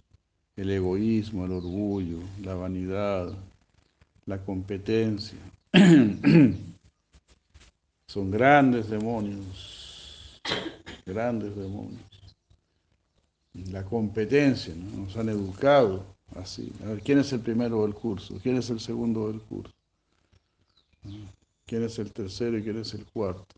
el 0.57 0.71
egoísmo, 0.71 1.45
el 1.45 1.53
orgullo, 1.53 2.19
la 2.43 2.55
vanidad, 2.55 3.33
la 4.25 4.39
competencia. 4.39 5.39
Son 8.13 8.31
grandes 8.31 8.91
demonios, 8.91 10.39
grandes 11.07 11.57
demonios. 11.57 12.03
La 13.71 13.83
competencia, 13.85 14.75
nos 14.75 15.17
han 15.17 15.31
educado 15.31 16.05
así. 16.37 16.71
A 16.85 16.89
ver, 16.89 17.01
¿quién 17.01 17.21
es 17.21 17.33
el 17.33 17.41
primero 17.41 17.81
del 17.81 17.95
curso? 17.95 18.39
¿Quién 18.43 18.59
es 18.59 18.69
el 18.69 18.81
segundo 18.81 19.29
del 19.29 19.41
curso? 19.41 19.73
¿Quién 21.65 21.85
es 21.85 21.99
el 21.99 22.13
tercero 22.13 22.59
y 22.59 22.63
quién 22.63 22.77
es 22.81 22.93
el 22.93 23.07
cuarto? 23.07 23.57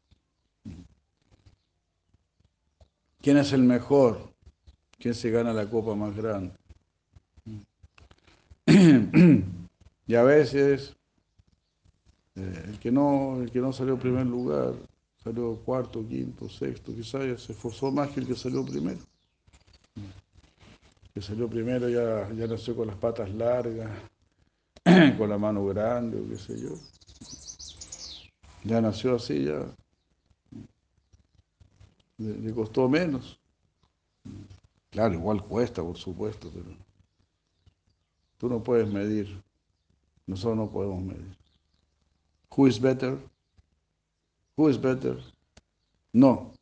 ¿Quién 3.22 3.38
es 3.38 3.52
el 3.52 3.64
mejor? 3.64 4.32
¿Quién 5.00 5.14
se 5.14 5.32
gana 5.32 5.52
la 5.52 5.68
copa 5.68 5.96
más 5.96 6.14
grande? 6.14 6.54
y 10.06 10.14
a 10.14 10.22
veces 10.22 10.94
eh, 12.36 12.64
el, 12.68 12.78
que 12.78 12.90
no, 12.90 13.40
el 13.40 13.50
que 13.50 13.60
no 13.60 13.72
salió 13.72 13.98
primer 13.98 14.26
lugar, 14.26 14.74
salió 15.22 15.56
cuarto, 15.56 16.06
quinto, 16.06 16.48
sexto, 16.48 16.94
quizás 16.94 17.42
se 17.42 17.52
esforzó 17.52 17.90
más 17.90 18.10
que 18.10 18.20
el 18.20 18.26
que 18.26 18.34
salió 18.34 18.64
primero. 18.64 19.00
El 19.96 21.10
que 21.14 21.22
salió 21.22 21.48
primero 21.48 21.88
ya, 21.88 22.30
ya 22.32 22.46
nació 22.46 22.76
con 22.76 22.88
las 22.88 22.96
patas 22.96 23.32
largas, 23.34 23.90
con 25.18 25.28
la 25.28 25.38
mano 25.38 25.64
grande 25.66 26.20
o 26.20 26.28
qué 26.28 26.36
sé 26.36 26.60
yo. 26.60 26.76
Ya 28.64 28.80
nació 28.80 29.16
así, 29.16 29.44
ya 29.44 29.66
le, 32.18 32.54
costó 32.54 32.88
menos. 32.88 33.38
Claro, 34.90 35.14
igual 35.14 35.42
cuesta, 35.42 35.82
por 35.82 35.96
supuesto, 35.96 36.50
pero 36.52 36.76
tú 38.38 38.48
no 38.48 38.62
puedes 38.62 38.88
medir. 38.88 39.42
Nosotros 40.26 40.56
no 40.56 40.70
podemos 40.70 41.02
medir. 41.02 41.36
Who 42.56 42.66
is 42.66 42.78
better? 42.78 43.18
Who 44.56 44.68
is 44.68 44.78
better? 44.78 45.16
No. 46.12 46.52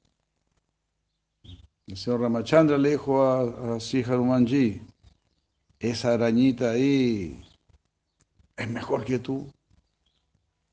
El 1.86 1.96
señor 1.96 2.20
Ramachandra 2.20 2.78
le 2.78 2.90
dijo 2.90 3.22
a, 3.22 3.74
a 3.74 3.80
Sri 3.80 4.02
Hanumanji, 4.02 4.80
esa 5.78 6.14
arañita 6.14 6.70
ahí 6.70 7.42
es 8.56 8.68
mejor 8.68 9.04
que 9.04 9.18
tú. 9.18 9.52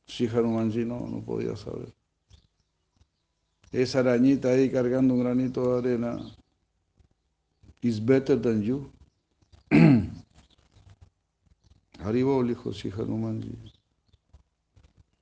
Sri 0.07 0.27
Hanumanji 0.27 0.85
no, 0.85 1.07
no 1.07 1.21
podía 1.21 1.55
saber 1.55 1.93
esa 3.71 3.99
arañita 3.99 4.49
ahí 4.49 4.71
cargando 4.71 5.13
un 5.13 5.19
granito 5.21 5.81
de 5.81 5.93
arena 5.93 6.19
is 7.81 8.03
better 8.03 8.35
than 8.35 8.61
you. 8.61 8.91
Haribol, 12.03 12.47
dijo 12.47 12.71
Hanumanji. 12.97 13.55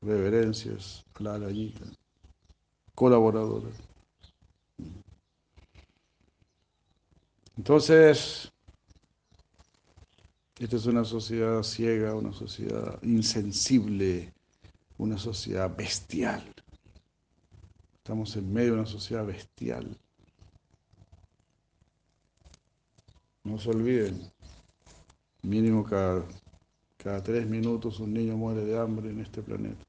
Reverencias 0.02 1.06
a 1.16 1.24
la 1.24 1.36
arañita. 1.36 1.86
Colaboradora. 2.96 3.70
Entonces, 7.58 8.52
esta 10.60 10.76
es 10.76 10.86
una 10.86 11.04
sociedad 11.04 11.64
ciega, 11.64 12.16
una 12.16 12.32
sociedad 12.32 13.02
insensible, 13.02 14.32
una 14.98 15.18
sociedad 15.18 15.76
bestial. 15.76 16.44
Estamos 17.98 18.36
en 18.36 18.54
medio 18.54 18.74
de 18.74 18.80
una 18.80 18.86
sociedad 18.86 19.26
bestial. 19.26 19.98
No 23.44 23.58
se 23.58 23.70
olviden, 23.70 24.32
mínimo 25.42 25.84
cada, 25.84 26.24
cada 26.98 27.24
tres 27.24 27.48
minutos 27.48 28.00
un 28.00 28.14
niño 28.14 28.38
muere 28.38 28.66
de 28.66 28.80
hambre 28.80 29.10
en 29.10 29.22
este 29.22 29.42
planeta. 29.42 29.87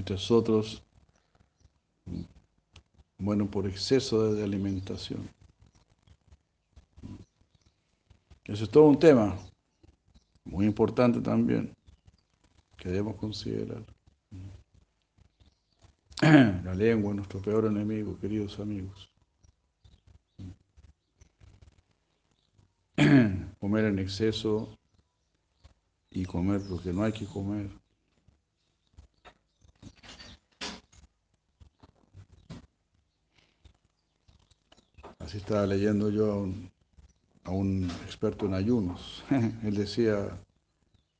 Mientras 0.00 0.30
otros 0.30 0.82
mueren 3.18 3.46
por 3.48 3.66
exceso 3.66 4.32
de 4.32 4.42
alimentación. 4.42 5.28
Eso 8.44 8.64
es 8.64 8.70
todo 8.70 8.84
un 8.84 8.98
tema 8.98 9.36
muy 10.42 10.64
importante 10.64 11.20
también 11.20 11.76
que 12.78 12.88
debemos 12.88 13.16
considerar. 13.16 13.84
La 16.22 16.72
lengua 16.74 17.10
es 17.10 17.16
nuestro 17.16 17.42
peor 17.42 17.66
enemigo, 17.66 18.18
queridos 18.18 18.58
amigos. 18.58 19.12
Comer 23.60 23.84
en 23.84 23.98
exceso 23.98 24.78
y 26.08 26.24
comer 26.24 26.62
lo 26.70 26.80
que 26.80 26.90
no 26.90 27.02
hay 27.02 27.12
que 27.12 27.26
comer. 27.26 27.79
Así 35.30 35.38
estaba 35.38 35.64
leyendo 35.64 36.10
yo 36.10 36.32
a 36.32 36.36
un, 36.38 36.68
a 37.44 37.52
un 37.52 37.88
experto 38.04 38.46
en 38.46 38.54
ayunos. 38.54 39.22
Él 39.62 39.76
decía, 39.76 40.36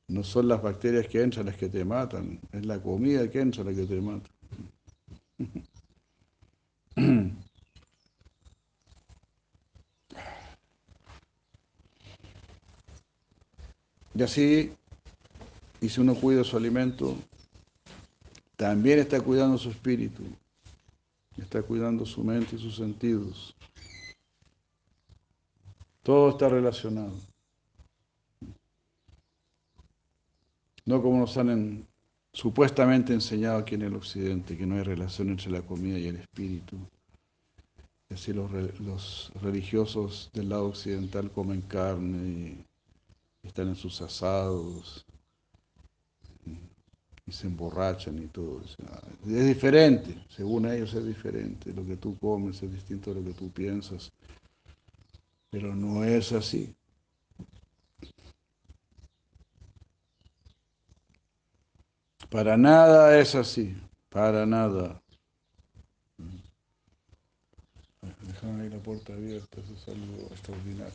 no 0.09 0.21
son 0.25 0.49
las 0.49 0.61
bacterias 0.61 1.07
que 1.07 1.21
entran 1.21 1.45
las 1.45 1.55
que 1.55 1.69
te 1.69 1.85
matan, 1.85 2.37
es 2.51 2.65
la 2.65 2.81
comida 2.81 3.31
que 3.31 3.39
entra 3.39 3.63
la 3.63 3.73
que 3.73 3.85
te 3.85 4.01
mata. 4.01 4.29
Y 14.13 14.23
así, 14.23 14.73
y 15.79 15.87
si 15.87 16.01
uno 16.01 16.15
cuida 16.15 16.43
su 16.43 16.57
alimento, 16.57 17.15
también 18.57 18.99
está 18.99 19.21
cuidando 19.21 19.57
su 19.57 19.69
espíritu, 19.69 20.23
está 21.37 21.63
cuidando 21.63 22.05
su 22.05 22.21
mente 22.25 22.57
y 22.57 22.59
sus 22.59 22.75
sentidos. 22.75 23.55
Todo 26.03 26.31
está 26.31 26.49
relacionado. 26.49 27.13
No 30.85 31.01
como 31.01 31.19
nos 31.19 31.37
han 31.37 31.85
supuestamente 32.33 33.13
enseñado 33.13 33.59
aquí 33.59 33.75
en 33.75 33.83
el 33.83 33.95
occidente, 33.95 34.57
que 34.57 34.65
no 34.65 34.75
hay 34.75 34.83
relación 34.83 35.29
entre 35.29 35.51
la 35.51 35.61
comida 35.61 35.99
y 35.99 36.07
el 36.07 36.17
espíritu. 36.17 36.77
Es 38.09 38.17
decir, 38.17 38.35
los, 38.35 39.31
religiosos 39.41 40.29
del 40.33 40.49
lado 40.49 40.67
occidental 40.67 41.31
comen 41.31 41.61
carne 41.61 42.57
y 43.43 43.47
están 43.47 43.69
en 43.69 43.75
sus 43.75 44.01
asados 44.01 45.05
y 47.25 47.31
se 47.31 47.47
emborrachan 47.47 48.21
y 48.21 48.27
todo. 48.27 48.61
es 49.27 49.45
diferente, 49.45 50.25
según 50.29 50.65
ellos 50.65 50.93
es 50.93 51.05
diferente. 51.05 51.71
Lo 51.73 51.85
que 51.85 51.95
tú 51.95 52.17
comes 52.17 52.61
es 52.63 52.71
distinto 52.71 53.11
a 53.11 53.13
lo 53.13 53.23
que 53.23 53.33
tú 53.33 53.49
piensas. 53.51 54.11
Pero 55.51 55.75
no 55.75 56.03
es 56.05 56.31
así. 56.31 56.73
Para 62.29 62.55
nada 62.55 63.19
es 63.19 63.35
así, 63.35 63.75
para 64.09 64.45
nada. 64.45 65.01
Dejaron 68.21 68.61
ahí 68.61 68.69
la 68.69 68.79
puerta 68.79 69.11
abierta, 69.11 69.59
eso 69.59 69.73
es 69.73 69.87
algo 69.89 70.27
extraordinario. 70.31 70.93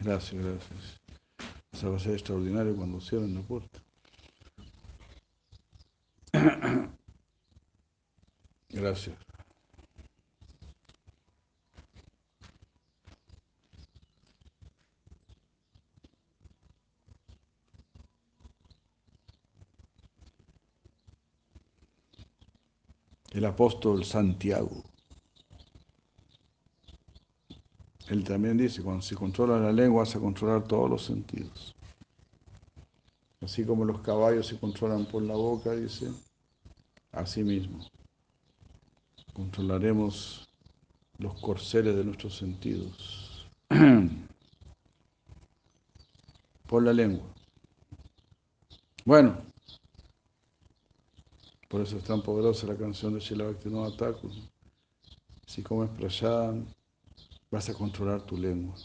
Gracias, 0.00 0.42
gracias. 0.42 1.00
Eso 1.72 1.90
va 1.90 1.96
a 1.96 2.00
ser 2.00 2.14
extraordinario 2.14 2.74
cuando 2.74 2.98
cierren 3.02 3.34
la 3.34 3.42
puerta. 3.42 3.78
Gracias. 8.70 9.14
El 23.44 23.50
apóstol 23.50 24.02
Santiago. 24.06 24.82
Él 28.08 28.24
también 28.24 28.56
dice, 28.56 28.82
cuando 28.82 29.02
se 29.02 29.14
controla 29.14 29.58
la 29.58 29.70
lengua, 29.70 30.04
vas 30.04 30.16
controlar 30.16 30.66
todos 30.66 30.88
los 30.88 31.04
sentidos. 31.04 31.76
Así 33.42 33.64
como 33.66 33.84
los 33.84 34.00
caballos 34.00 34.46
se 34.46 34.58
controlan 34.58 35.04
por 35.04 35.22
la 35.22 35.34
boca, 35.34 35.72
dice, 35.72 36.10
así 37.12 37.44
mismo. 37.44 37.86
Controlaremos 39.34 40.48
los 41.18 41.38
corceles 41.38 41.96
de 41.96 42.04
nuestros 42.04 42.38
sentidos 42.38 43.46
por 46.66 46.82
la 46.82 46.94
lengua. 46.94 47.26
Bueno, 49.04 49.36
por 51.74 51.82
eso 51.82 51.96
es 51.96 52.04
tan 52.04 52.22
poderosa 52.22 52.68
la 52.68 52.76
canción 52.76 53.14
de 53.14 53.18
Shila 53.18 53.46
Bhaktivinoda 53.46 53.96
Thakur. 53.96 54.30
Si 55.44 55.60
comes 55.60 55.90
prasad, 55.90 56.54
vas 57.50 57.68
a 57.68 57.74
controlar 57.74 58.22
tu 58.22 58.36
lengua. 58.36 58.76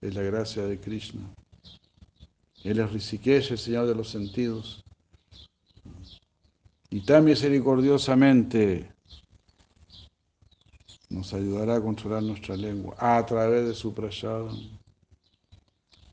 Es 0.00 0.14
la 0.14 0.22
gracia 0.22 0.64
de 0.64 0.78
Krishna. 0.78 1.28
Él 2.62 2.78
es 2.78 2.92
Rishikesh, 2.92 3.50
el 3.50 3.58
Señor 3.58 3.88
de 3.88 3.96
los 3.96 4.10
sentidos. 4.10 4.84
Y 6.88 7.00
tan 7.00 7.24
misericordiosamente 7.24 8.92
nos 11.10 11.34
ayudará 11.34 11.74
a 11.74 11.80
controlar 11.80 12.22
nuestra 12.22 12.56
lengua 12.56 12.94
a 12.96 13.26
través 13.26 13.66
de 13.66 13.74
su 13.74 13.92
prasad. 13.92 14.44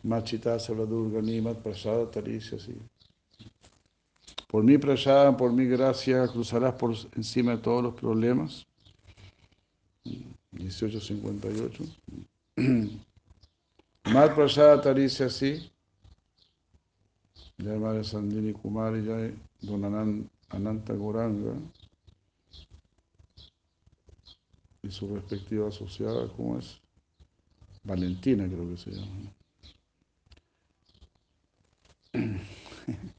Machita 0.01 0.57
Durga 0.57 1.21
Nimat 1.21 1.59
Prasada 1.59 2.09
Taricia, 2.09 2.57
así. 2.57 2.73
Por 4.55 4.63
mi 4.63 4.77
prasada, 4.77 5.35
por 5.35 5.51
mi 5.51 5.65
gracia, 5.65 6.29
cruzarás 6.29 6.75
por 6.75 6.95
encima 7.17 7.51
de 7.51 7.57
todos 7.57 7.83
los 7.83 7.93
problemas. 7.93 8.65
1858. 10.51 11.83
Mat 14.13 14.33
prasada 14.33 14.81
taricia 14.81 15.25
así. 15.25 15.69
Ya 17.57 17.73
Madre 17.73 18.05
Sandini 18.05 18.53
Kumari, 18.53 19.03
ya 19.03 19.29
Don 19.59 19.83
Ananta 20.49 20.93
Goranga 20.93 21.53
y 24.83 24.89
su 24.89 25.13
respectiva 25.13 25.67
asociada, 25.67 26.29
¿cómo 26.29 26.59
es? 26.59 26.79
Valentina 27.83 28.47
creo 28.47 28.69
que 28.69 28.77
se 28.77 28.91
llama. 28.91 29.33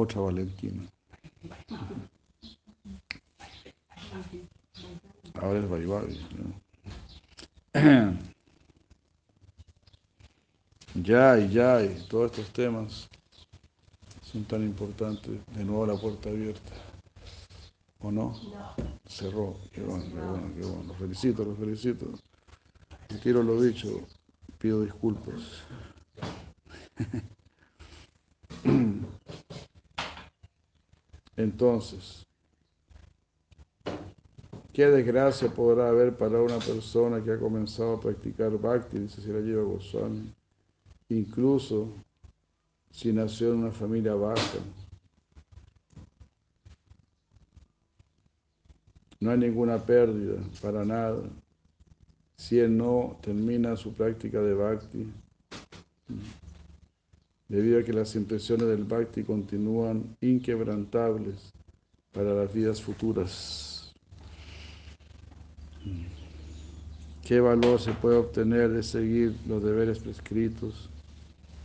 Otra 0.00 0.20
Valentina. 0.20 0.88
Ahora 5.34 5.58
es 5.58 5.68
Baibabi. 5.68 6.20
Ya 10.94 11.38
y 11.38 11.48
ya 11.50 11.80
y 11.80 12.06
todos 12.08 12.32
estos 12.32 12.52
temas 12.52 13.08
son 14.22 14.44
tan 14.44 14.64
importantes. 14.64 15.38
De 15.54 15.64
nuevo 15.64 15.86
la 15.86 15.94
puerta 15.94 16.28
abierta. 16.28 16.72
¿O 18.00 18.10
no? 18.10 18.34
Cerró. 19.06 19.58
Qué 19.72 19.82
bueno, 19.82 20.04
qué 20.06 20.20
bueno, 20.20 20.50
qué 20.54 20.60
bueno. 20.62 20.84
Los 20.88 20.96
felicito, 20.96 21.44
los 21.44 21.56
felicito. 21.56 22.06
Quiero 23.22 23.44
lo 23.44 23.60
dicho. 23.62 24.00
Pido 24.58 24.82
disculpas. 24.82 25.64
Entonces, 31.38 32.26
¿qué 34.72 34.86
desgracia 34.88 35.48
podrá 35.48 35.88
haber 35.88 36.16
para 36.16 36.42
una 36.42 36.58
persona 36.58 37.22
que 37.22 37.30
ha 37.30 37.38
comenzado 37.38 37.94
a 37.94 38.00
practicar 38.00 38.50
bhakti, 38.58 38.98
dice 38.98 39.22
si 39.22 39.28
la 39.28 39.38
lleva 39.38 39.62
Goswami, 39.62 40.34
incluso 41.08 41.90
si 42.90 43.12
nació 43.12 43.52
en 43.52 43.60
una 43.60 43.70
familia 43.70 44.14
baja? 44.14 44.58
No 49.20 49.30
hay 49.30 49.38
ninguna 49.38 49.78
pérdida, 49.78 50.42
para 50.60 50.84
nada, 50.84 51.22
si 52.36 52.58
él 52.58 52.76
no 52.76 53.16
termina 53.22 53.76
su 53.76 53.92
práctica 53.92 54.40
de 54.40 54.54
bhakti 54.54 55.12
debido 57.48 57.80
a 57.80 57.82
que 57.82 57.92
las 57.92 58.14
impresiones 58.14 58.68
del 58.68 58.84
Bhakti 58.84 59.24
continúan 59.24 60.16
inquebrantables 60.20 61.52
para 62.12 62.34
las 62.34 62.52
vidas 62.52 62.82
futuras. 62.82 63.94
¿Qué 67.24 67.40
valor 67.40 67.80
se 67.80 67.92
puede 67.92 68.16
obtener 68.16 68.70
de 68.70 68.82
seguir 68.82 69.34
los 69.46 69.62
deberes 69.62 69.98
prescritos 69.98 70.88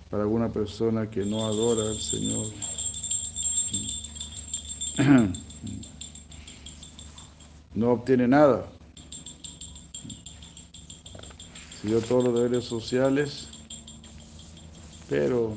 para 0.10 0.24
alguna 0.24 0.50
persona 0.50 1.10
que 1.10 1.26
no 1.26 1.46
adora 1.46 1.89
al 1.89 1.98
Señor? 1.98 2.48
No 7.74 7.91
obtiene 7.91 8.28
nada. 8.28 8.67
Siguió 11.82 12.00
todos 12.02 12.26
los 12.26 12.36
deberes 12.36 12.65
sociales, 12.65 13.48
pero 15.10 15.56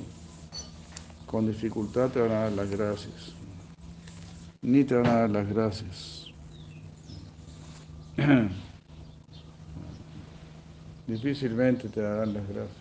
con 1.27 1.47
dificultad 1.47 2.11
te 2.11 2.21
van 2.21 2.31
a 2.31 2.41
dar 2.43 2.53
las 2.53 2.71
gracias. 2.71 3.35
Ni 4.63 4.85
te 4.85 4.95
van 4.95 5.07
a 5.07 5.15
dar 5.21 5.31
las 5.31 5.49
gracias. 5.49 6.27
Difícilmente 11.07 11.89
te 11.89 12.01
darán 12.01 12.35
las 12.35 12.49
gracias. 12.49 12.77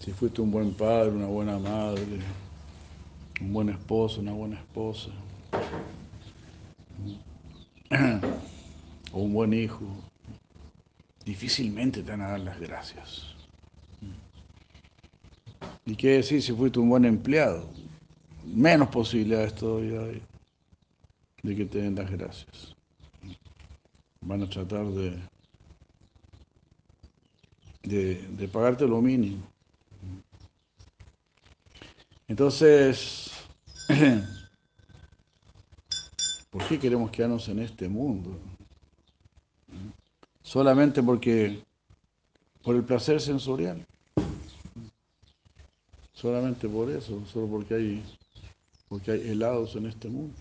Si 0.00 0.12
fuiste 0.12 0.42
un 0.42 0.50
buen 0.50 0.74
padre, 0.74 1.10
una 1.12 1.26
buena 1.26 1.58
madre, 1.58 2.02
un 3.40 3.52
buen 3.52 3.70
esposo, 3.70 4.20
una 4.20 4.32
buena 4.32 4.56
esposa, 4.56 5.10
o 9.12 9.20
un 9.20 9.32
buen 9.32 9.54
hijo, 9.54 9.86
difícilmente 11.24 12.02
te 12.02 12.10
van 12.10 12.20
a 12.20 12.28
dar 12.32 12.40
las 12.40 12.60
gracias. 12.60 13.33
¿Y 15.86 15.96
qué 15.96 16.16
decir 16.16 16.42
si 16.42 16.52
fuiste 16.52 16.78
un 16.78 16.88
buen 16.88 17.04
empleado? 17.04 17.68
Menos 18.44 18.88
posibilidades 18.88 19.54
todavía 19.54 20.00
hay 20.00 20.22
de 21.42 21.54
que 21.54 21.66
te 21.66 21.78
den 21.78 21.94
las 21.94 22.10
gracias. 22.10 22.74
Van 24.22 24.42
a 24.42 24.48
tratar 24.48 24.86
de, 24.86 25.18
de, 27.82 28.14
de 28.14 28.48
pagarte 28.48 28.86
lo 28.86 29.02
mínimo. 29.02 29.46
Entonces, 32.26 33.30
¿por 36.50 36.66
qué 36.66 36.78
queremos 36.78 37.10
quedarnos 37.10 37.46
en 37.50 37.58
este 37.58 37.86
mundo? 37.86 38.38
Solamente 40.42 41.02
porque, 41.02 41.62
por 42.62 42.74
el 42.74 42.84
placer 42.84 43.20
sensorial. 43.20 43.86
Solamente 46.14 46.68
por 46.68 46.90
eso, 46.90 47.26
solo 47.26 47.48
porque 47.48 47.74
hay, 47.74 48.02
porque 48.88 49.10
hay 49.10 49.30
helados 49.30 49.74
en 49.74 49.86
este 49.86 50.08
mundo. 50.08 50.34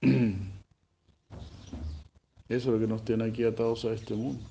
Eso 2.48 2.68
es 2.68 2.74
lo 2.74 2.78
que 2.78 2.86
nos 2.86 3.04
tiene 3.04 3.24
aquí 3.24 3.42
atados 3.42 3.84
a 3.84 3.92
este 3.92 4.14
mundo. 4.14 4.48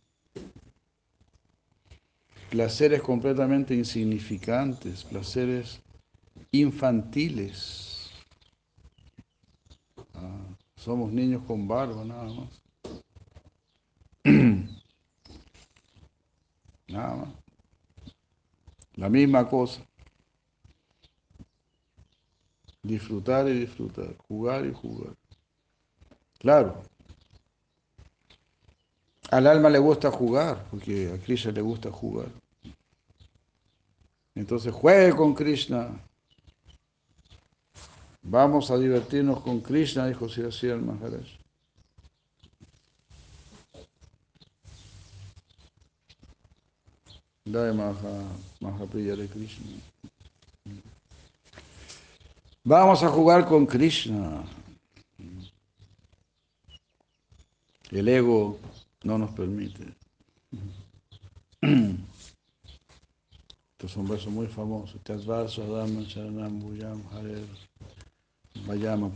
Placeres 2.49 3.01
completamente 3.01 3.73
insignificantes, 3.73 5.05
placeres 5.05 5.79
infantiles. 6.51 8.11
Ah, 10.13 10.57
somos 10.75 11.11
niños 11.13 11.41
con 11.47 11.69
barba 11.69 12.03
nada 12.03 12.25
más. 12.33 12.61
nada 16.87 17.15
más. 17.15 17.44
La 18.95 19.09
misma 19.09 19.47
cosa. 19.47 19.81
Disfrutar 22.81 23.47
y 23.49 23.59
disfrutar, 23.59 24.15
jugar 24.27 24.65
y 24.65 24.73
jugar. 24.73 25.15
Claro. 26.37 26.81
Al 29.31 29.47
alma 29.47 29.69
le 29.69 29.79
gusta 29.79 30.11
jugar, 30.11 30.65
porque 30.69 31.11
a 31.11 31.23
Krishna 31.23 31.51
le 31.51 31.61
gusta 31.61 31.91
jugar. 31.91 32.27
Entonces 34.35 34.73
juegue 34.73 35.15
con 35.15 35.33
Krishna. 35.33 35.89
Vamos 38.21 38.69
a 38.69 38.77
divertirnos 38.77 39.41
con 39.41 39.61
Krishna, 39.61 40.07
dijo 40.07 40.29
Sri 40.29 40.73
Maharaj. 40.75 41.44
Dai 47.47 47.71
Maha, 47.73 48.25
Mahapriya 48.59 49.15
de 49.15 49.27
Krishna. 49.27 49.67
Vamos 52.63 53.03
a 53.03 53.09
jugar 53.09 53.45
con 53.45 53.67
Krishna. 53.67 54.43
El 57.91 58.07
ego 58.07 58.57
no 59.03 59.19
nos 59.19 59.29
permite. 59.31 59.93
Estos 63.73 63.91
son 63.91 64.07
versos 64.07 64.33
muy 64.33 64.47
famosos. 64.47 64.99
Tasvaso 65.03 65.61
Adama 65.63 66.03
Charanam 66.07 66.59
Buyam 66.59 67.03
Harer 67.11 67.45
Vayama 68.65 69.11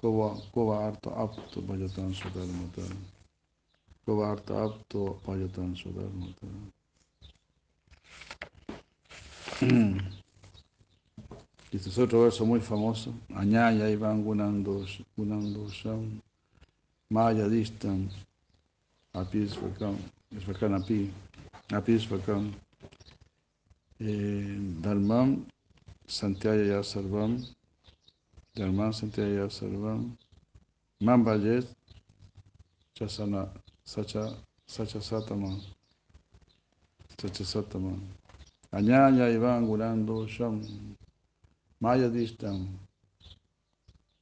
Arta 0.00 1.10
Apto 1.10 1.60
Vayatan 1.62 2.14
Sudharmata 2.14 2.82
Kova 4.06 4.30
Arta 4.30 4.54
Apto 4.64 5.20
Vayatan 5.26 5.74
Sudharmata 5.74 6.46
Este 11.70 11.90
es 11.90 11.98
otro 11.98 12.22
verso 12.22 12.46
muy 12.46 12.60
famoso. 12.60 13.12
Añaya 13.34 13.90
Ivan 13.90 14.24
Gunando 14.24 14.86
Sham. 15.68 16.22
Maya 17.10 17.48
Distam 17.48 18.08
Apisvakam 19.14 19.96
Svakam 20.44 20.74
Api 20.74 21.10
Apisvakam 21.70 22.52
Dharmam 23.98 25.46
Santyaya 26.06 26.82
Sarvam 26.84 27.42
Dharmam 28.58 28.92
Santyaya 28.92 29.48
Sarvam 29.48 30.16
Mambayet 31.00 31.66
Chasana 32.98 33.48
Sacha 33.84 34.34
Sacha 34.66 34.98
Satama 34.98 35.60
Sacha 37.20 37.44
Satama 37.44 37.96
Añaya 38.72 39.32
Ivan 39.32 39.66
Gunando 39.68 40.28
Sham 40.28 40.60
Maya 41.80 42.08
distam 42.10 42.66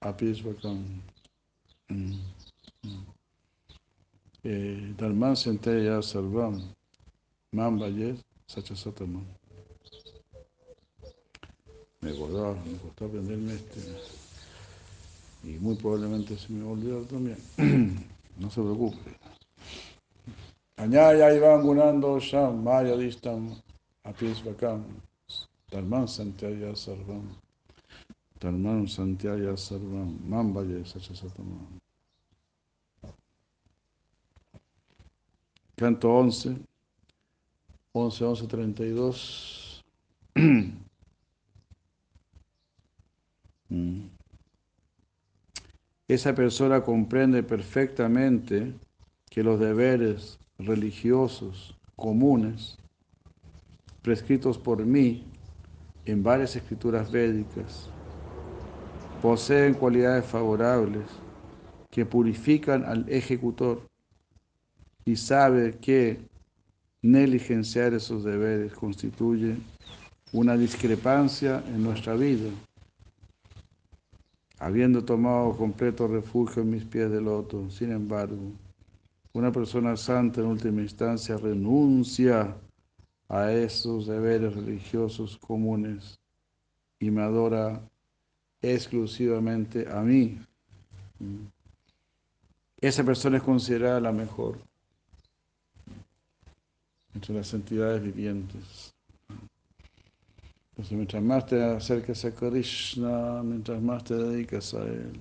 apisvakam 0.03 0.85
dharman 4.99 5.35
senteya 5.35 6.03
sarvam 6.03 6.61
mam 7.53 7.79
vayet 7.81 8.19
sachasatamam. 8.47 9.25
Me 12.03 12.11
acordaba, 12.11 12.55
me 12.65 12.79
costó 12.79 13.07
aprenderme 13.07 13.55
este. 13.55 14.26
Y 15.47 15.59
muy 15.61 15.77
probablemente 15.77 16.37
se 16.37 16.53
me 16.53 16.63
va 16.65 16.71
a 16.71 16.73
olvidar 16.73 17.05
también. 17.05 17.39
no 18.39 18.51
se 18.51 18.61
preocupe. 18.61 19.17
Añaya 20.77 21.33
iban 21.33 21.63
gunando 21.63 22.21
sham 22.21 22.63
maya 22.63 22.95
distam 22.97 23.55
apisvakam 24.05 24.85
dharman 25.71 26.07
senteya 26.07 26.77
sarvam. 26.77 27.25
Dharman 28.39 28.87
Santyaya 28.87 29.57
Sarvam 29.57 30.19
Mambaya 30.29 30.85
Sachasatama. 30.85 31.59
Canto 35.77 36.09
11, 36.09 36.57
11, 37.95 38.25
11, 38.25 38.47
32. 38.47 39.83
Esa 46.09 46.35
persona 46.35 46.83
comprende 46.83 47.43
perfectamente 47.43 48.73
que 49.29 49.43
los 49.43 49.59
deberes 49.59 50.39
religiosos 50.59 51.77
comunes 51.97 52.79
prescritos 54.03 54.57
por 54.57 54.85
mí 54.87 55.25
en 56.05 56.23
varias 56.23 56.55
escrituras 56.55 57.11
védicas 57.11 57.91
poseen 59.21 59.75
cualidades 59.75 60.25
favorables 60.25 61.05
que 61.91 62.07
purifican 62.07 62.85
al 62.85 63.09
ejecutor 63.09 63.83
y 65.05 65.17
sabe 65.17 65.79
que 65.79 66.21
negligenciar 67.03 67.95
esos 67.95 68.23
deberes 68.23 68.73
constituye 68.75 69.57
una 70.33 70.57
discrepancia 70.57 71.65
en 71.67 71.83
nuestra 71.83 72.15
vida. 72.15 72.51
Habiendo 74.59 75.05
tomado 75.05 75.57
completo 75.57 76.09
refugio 76.09 76.63
en 76.63 76.71
mis 76.71 76.85
pies 76.85 77.11
de 77.11 77.21
loto, 77.21 77.69
sin 77.71 77.93
embargo, 77.93 78.53
Una 79.37 79.53
persona 79.53 79.99
santa 79.99 80.41
en 80.41 80.47
última 80.47 80.81
instancia 80.81 81.37
renuncia 81.37 82.57
a 83.29 83.53
esos 83.53 84.07
deberes 84.07 84.55
religiosos 84.55 85.37
comunes 85.37 86.19
y 86.99 87.11
me 87.11 87.21
adora 87.21 87.87
exclusivamente 88.63 89.87
a 89.93 90.01
mí. 90.01 90.41
Esa 92.81 93.05
persona 93.05 93.37
es 93.37 93.43
considerada 93.43 94.01
la 94.01 94.13
mejor 94.13 94.59
entre 97.15 97.35
las 97.35 97.53
entidades 97.53 98.03
vivientes. 98.03 98.96
Mientras 100.91 101.23
más 101.23 101.47
te 101.47 101.63
acercas 101.63 102.25
a 102.25 102.35
Krishna, 102.35 103.43
mientras 103.43 103.81
más 103.83 104.05
te 104.05 104.15
dedicas 104.15 104.75
a 104.75 104.83
Él, 104.83 105.19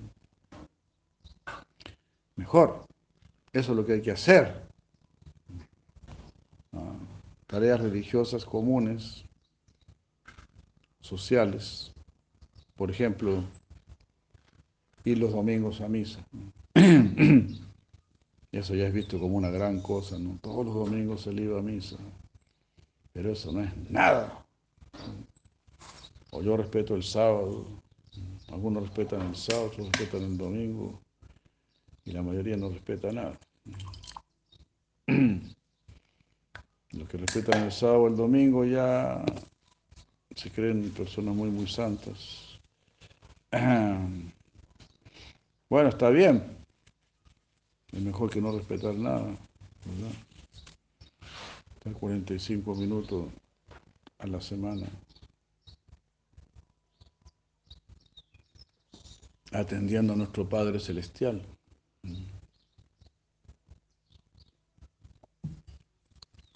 mejor. 2.36 2.86
Eso 3.51 3.72
es 3.72 3.78
lo 3.78 3.86
que 3.86 3.93
hay 3.93 4.01
que 4.01 4.11
hacer. 4.11 4.53
Ah, 6.74 6.97
tareas 7.47 7.80
religiosas 7.80 8.45
comunes, 8.45 9.24
sociales. 10.99 11.93
Por 12.76 12.91
ejemplo, 12.91 13.43
ir 15.05 15.18
los 15.18 15.32
domingos 15.32 15.82
a 15.82 15.88
misa. 15.88 16.20
Eso 18.51 18.74
ya 18.74 18.88
es 18.88 18.93
visto 18.93 19.20
como 19.20 19.38
una 19.38 19.49
gran 19.49 19.82
cosa, 19.82 20.18
¿no? 20.18 20.38
Todos 20.41 20.66
los 20.66 20.76
domingos 20.76 21.22
se 21.22 21.34
iba 21.34 21.59
a 21.59 21.61
misa. 21.61 21.97
Pero 23.11 23.32
eso 23.32 23.51
no 23.51 23.61
es 23.61 23.89
nada. 23.89 24.45
O 26.36 26.42
yo 26.42 26.58
respeto 26.58 26.96
el 26.96 27.04
sábado. 27.04 27.66
Algunos 28.50 28.84
respetan 28.84 29.22
el 29.22 29.38
sábado, 29.38 29.68
otros 29.68 29.88
respetan 29.88 30.24
el 30.24 30.38
domingo. 30.38 31.00
Y 32.04 32.12
la 32.12 32.22
mayoría 32.22 32.58
no 32.58 32.68
respeta 32.70 33.10
nada. 33.14 33.40
Los 36.92 37.08
que 37.08 37.18
respetan 37.18 37.64
el 37.64 37.72
sábado 37.72 38.02
o 38.02 38.08
el 38.10 38.18
domingo 38.18 38.66
ya 38.66 39.24
se 40.36 40.52
creen 40.52 40.92
personas 40.92 41.34
muy, 41.34 41.50
muy 41.50 41.68
santas. 41.68 42.60
Bueno, 45.68 45.90
está 45.90 46.12
bien. 46.12 46.44
Es 47.92 48.00
mejor 48.00 48.30
que 48.30 48.40
no 48.40 48.52
respetar 48.52 48.94
nada, 48.94 49.36
¿verdad? 49.84 50.16
Estar 51.74 51.94
45 51.94 52.76
minutos 52.76 53.26
a 54.20 54.28
la 54.28 54.40
semana 54.40 54.88
atendiendo 59.56 60.14
a 60.14 60.16
nuestro 60.16 60.47
Padre 60.47 60.80
Celestial. 60.80 61.41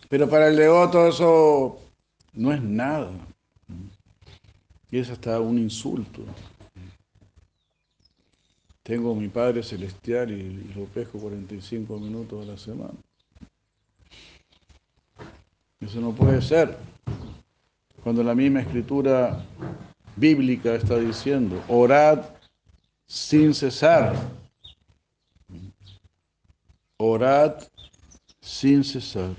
Pero 0.10 0.28
para 0.30 0.48
el 0.48 0.56
devoto 0.56 1.08
eso 1.08 1.80
no 2.34 2.52
es 2.52 2.62
nada. 2.62 3.12
Y 4.92 4.98
es 4.98 5.10
hasta 5.10 5.40
un 5.40 5.60
insulto. 5.60 6.24
Tengo 8.82 9.14
mi 9.14 9.28
Padre 9.28 9.62
Celestial 9.62 10.32
y, 10.32 10.74
lo 10.76 10.86
pesco 10.86 11.20
45 11.20 12.00
minutos 12.00 12.44
a 12.44 12.52
la 12.52 12.58
semana. 12.58 12.96
Eso 15.80 16.02
no 16.02 16.12
puede 16.12 16.42
ser. 16.42 16.76
Cuando 18.04 18.24
la 18.24 18.34
misma 18.34 18.62
escritura 18.62 19.46
bíblica 20.16 20.74
está 20.74 20.98
diciendo, 20.98 21.64
orad 21.68 22.39
sin 23.10 23.54
cesar. 23.54 24.16
Orad 26.98 27.64
sin 28.40 28.84
cesar. 28.84 29.36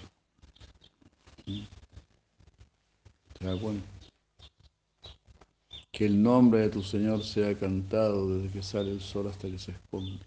Que 5.93 6.07
el 6.07 6.23
nombre 6.23 6.61
de 6.61 6.69
tu 6.71 6.83
Señor 6.83 7.23
sea 7.25 7.57
cantado 7.59 8.35
desde 8.35 8.51
que 8.51 8.63
sale 8.63 8.91
el 8.91 9.01
sol 9.01 9.29
hasta 9.29 9.49
que 9.49 9.59
se 9.59 9.73
esconde. 9.73 10.27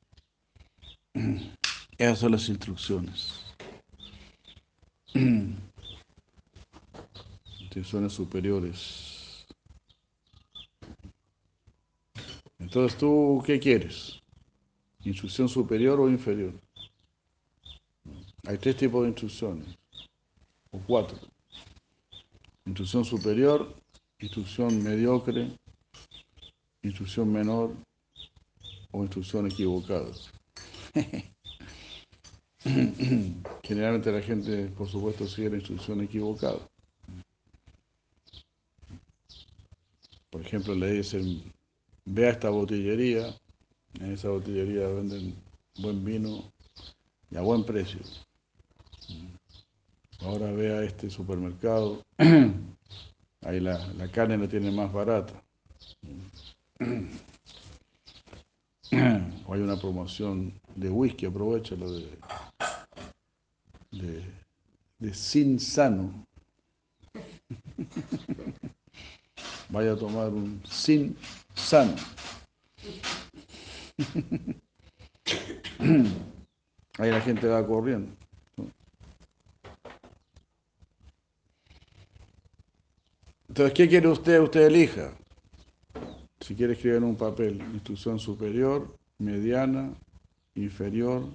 Esas 1.97 2.19
son 2.19 2.31
las 2.31 2.47
instrucciones. 2.49 3.41
Instrucciones 7.59 8.13
superiores. 8.13 9.12
Entonces, 12.73 12.97
¿tú 12.97 13.43
qué 13.45 13.59
quieres? 13.59 14.19
¿Instrucción 15.03 15.47
superior 15.47 15.99
o 15.99 16.09
inferior? 16.09 16.53
Hay 18.47 18.57
tres 18.57 18.77
tipos 18.77 19.03
de 19.03 19.09
instrucciones, 19.09 19.77
o 20.71 20.79
cuatro. 20.79 21.19
Instrucción 22.65 23.05
superior, 23.05 23.75
instrucción 24.17 24.81
mediocre, 24.81 25.55
instrucción 26.81 27.31
menor 27.31 27.75
o 28.89 29.03
instrucción 29.03 29.45
equivocada. 29.45 30.09
Generalmente 33.61 34.11
la 34.11 34.21
gente, 34.23 34.65
por 34.69 34.89
supuesto, 34.89 35.27
sigue 35.27 35.51
la 35.51 35.57
instrucción 35.57 36.01
equivocada. 36.01 36.57
Por 40.31 40.41
ejemplo, 40.41 40.73
le 40.73 40.93
dicen, 40.93 41.53
ve 42.05 42.27
a 42.27 42.31
esta 42.31 42.49
botillería, 42.49 43.35
en 43.99 44.11
esa 44.11 44.29
botillería 44.29 44.87
venden 44.87 45.35
buen 45.79 46.03
vino 46.03 46.51
y 47.31 47.37
a 47.37 47.41
buen 47.41 47.63
precio. 47.63 47.99
Ahora 50.21 50.51
ve 50.51 50.73
a 50.73 50.83
este 50.83 51.09
supermercado, 51.09 52.03
ahí 53.41 53.59
la, 53.59 53.87
la 53.93 54.11
carne 54.11 54.37
la 54.37 54.47
tiene 54.47 54.71
más 54.71 54.91
barata. 54.91 55.33
O 59.45 59.53
hay 59.53 59.61
una 59.61 59.79
promoción 59.79 60.53
de 60.75 60.89
whisky, 60.89 61.25
aprovechalo 61.25 61.91
de, 61.91 62.07
de, 63.91 64.23
de 64.99 65.13
sin 65.13 65.59
sano. 65.59 66.25
Vaya 69.69 69.93
a 69.93 69.97
tomar 69.97 70.29
un 70.29 70.61
sin 70.65 71.17
sano. 71.53 71.95
Ahí 76.99 77.11
la 77.11 77.21
gente 77.21 77.47
va 77.47 77.65
corriendo. 77.65 78.15
Entonces, 83.47 83.73
¿qué 83.73 83.87
quiere 83.87 84.07
usted? 84.07 84.39
Usted 84.41 84.61
elija. 84.67 85.13
Si 86.39 86.55
quiere 86.55 86.73
escribir 86.73 86.97
en 86.97 87.03
un 87.03 87.15
papel, 87.15 87.61
instrucción 87.73 88.17
superior, 88.19 88.97
mediana, 89.19 89.93
inferior 90.55 91.27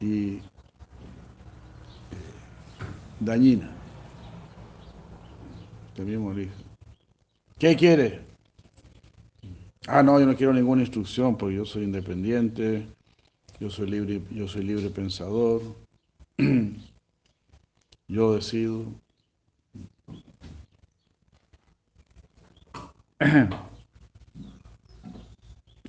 y 0.00 0.36
eh, 0.36 0.42
dañina. 3.20 3.70
Mismo 5.98 6.32
elige. 6.32 6.71
¿Qué 7.62 7.76
quiere? 7.76 8.18
Ah, 9.86 10.02
no, 10.02 10.18
yo 10.18 10.26
no 10.26 10.34
quiero 10.34 10.52
ninguna 10.52 10.82
instrucción 10.82 11.36
porque 11.36 11.54
yo 11.54 11.64
soy 11.64 11.84
independiente, 11.84 12.88
yo 13.60 13.70
soy 13.70 13.88
libre, 13.88 14.20
yo 14.32 14.48
soy 14.48 14.64
libre 14.64 14.90
pensador, 14.90 15.62
yo 18.08 18.34
decido. 18.34 18.86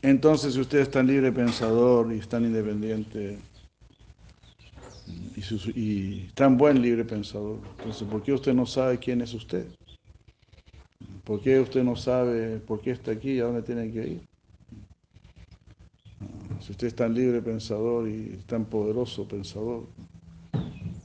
Entonces, 0.04 0.54
si 0.54 0.60
usted 0.60 0.78
es 0.78 0.92
tan 0.92 1.08
libre 1.08 1.32
pensador 1.32 2.14
y 2.14 2.20
es 2.20 2.30
tan 2.30 2.46
independiente 2.46 3.40
y, 5.76 6.20
tan 6.36 6.56
buen 6.56 6.80
libre 6.80 7.04
pensador, 7.04 7.58
entonces, 7.80 8.08
¿por 8.08 8.22
qué 8.22 8.32
usted 8.32 8.54
no 8.54 8.68
sabe 8.68 9.00
quién 9.00 9.22
es 9.22 9.34
usted? 9.34 9.66
¿Por 11.24 11.42
qué 11.42 11.60
usted 11.60 11.84
no 11.84 11.96
sabe 11.96 12.60
por 12.60 12.82
qué 12.82 12.92
está 12.92 13.12
aquí 13.12 13.34
y 13.34 13.40
a 13.40 13.46
dónde 13.46 13.62
tiene 13.62 13.92
que 13.92 14.08
ir? 14.08 14.22
Si 16.60 16.72
usted 16.72 16.88
es 16.88 16.96
tan 16.96 17.14
libre 17.14 17.42
pensador 17.42 18.08
y 18.10 18.40
tan 18.46 18.66
poderoso 18.66 19.28
pensador, 19.28 19.86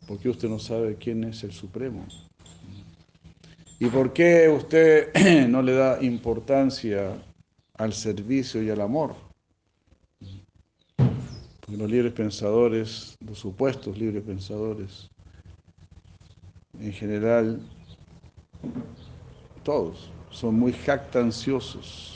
¿por 0.07 0.19
qué 0.19 0.29
usted 0.29 0.49
no 0.49 0.59
sabe 0.59 0.97
quién 0.97 1.25
es 1.25 1.45
el 1.45 1.53
Supremo? 1.53 2.05
¿Y 3.81 3.87
por 3.87 4.12
qué 4.12 4.49
usted 4.49 5.12
no 5.49 5.62
le 5.62 5.73
da 5.73 6.03
importancia 6.03 7.16
al 7.75 7.93
servicio 7.93 8.61
y 8.61 8.71
al 8.71 8.81
amor? 8.81 9.14
Porque 10.97 11.77
los 11.77 11.89
libres 11.89 12.12
pensadores, 12.12 13.16
los 13.25 13.39
supuestos 13.39 13.97
libres 13.97 14.25
pensadores, 14.25 15.09
en 16.81 16.93
general, 16.93 17.61
todos 19.69 20.09
son 20.31 20.59
muy 20.59 20.73
jactanciosos. 20.73 22.14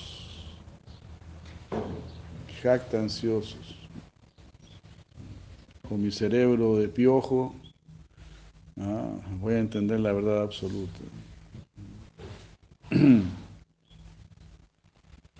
Jactanciosos. 2.62 3.76
con 5.86 6.00
mi 6.00 6.10
cerebro 6.10 6.76
de 6.76 6.88
piojo, 6.88 7.54
ah, 8.80 9.10
voy 9.38 9.52
a 9.52 9.58
entender 9.58 10.00
la 10.00 10.14
verdad 10.14 10.40
absoluta. 10.40 10.98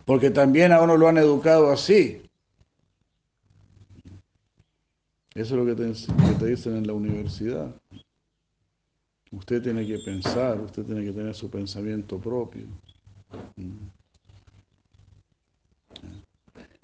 Porque 0.04 0.28
también 0.30 0.72
a 0.72 0.82
uno 0.82 0.98
lo 0.98 1.08
han 1.08 1.16
educado 1.16 1.72
así. 1.72 2.20
Eso 5.34 5.54
es 5.54 5.64
lo 5.64 5.64
que 5.64 5.74
te, 5.74 5.90
que 5.90 6.34
te 6.38 6.46
dicen 6.46 6.76
en 6.76 6.86
la 6.86 6.92
universidad. 6.92 7.74
Usted 9.32 9.62
tiene 9.62 9.86
que 9.86 9.98
pensar, 9.98 10.60
usted 10.60 10.84
tiene 10.84 11.04
que 11.04 11.12
tener 11.12 11.34
su 11.34 11.50
pensamiento 11.50 12.18
propio. 12.18 12.66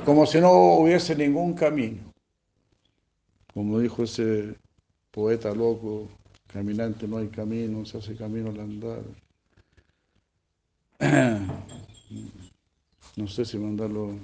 Como 0.03 0.25
si 0.25 0.41
no 0.41 0.79
hubiese 0.79 1.15
ningún 1.15 1.53
camino. 1.53 2.13
Como 3.53 3.79
dijo 3.79 4.03
ese 4.03 4.57
poeta 5.11 5.55
loco, 5.55 6.09
caminante 6.47 7.07
no 7.07 7.19
hay 7.19 7.29
camino, 7.29 7.85
se 7.85 7.99
hace 7.99 8.17
camino 8.17 8.51
al 8.51 8.61
andar. 8.61 9.03
No 13.17 13.27
sé 13.27 13.45
si 13.45 13.59
mandarlo 13.59 14.15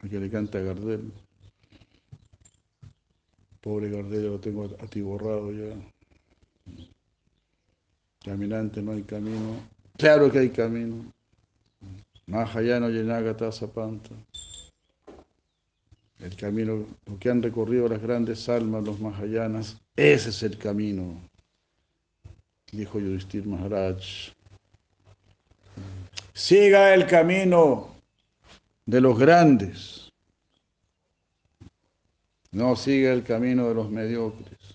a 0.00 0.08
que 0.08 0.20
le 0.20 0.30
cante 0.30 0.58
a 0.58 0.60
Gardel. 0.60 1.12
Pobre 3.60 3.90
Gardel, 3.90 4.28
lo 4.28 4.38
tengo 4.38 4.64
atiborrado 4.80 5.50
ya. 5.50 5.74
Caminante 8.26 8.82
no 8.82 8.90
hay 8.90 9.02
camino. 9.02 9.60
Claro 9.96 10.32
que 10.32 10.40
hay 10.40 10.50
camino. 10.50 11.12
Mahayana 12.26 12.88
Yenagata 12.88 13.52
Zapanta. 13.52 14.10
El 16.18 16.34
camino, 16.34 16.84
que 17.20 17.30
han 17.30 17.40
recorrido 17.40 17.88
las 17.88 18.02
grandes 18.02 18.48
almas, 18.48 18.82
los 18.82 18.98
Mahayanas, 18.98 19.80
ese 19.94 20.30
es 20.30 20.42
el 20.42 20.58
camino, 20.58 21.20
dijo 22.72 22.98
Yudhishthir 22.98 23.46
Maharaj. 23.46 24.32
Siga 26.32 26.94
el 26.94 27.06
camino 27.06 27.94
de 28.86 29.00
los 29.02 29.16
grandes. 29.16 30.10
No 32.50 32.74
siga 32.74 33.12
el 33.12 33.22
camino 33.22 33.68
de 33.68 33.74
los 33.74 33.88
mediocres. 33.88 34.65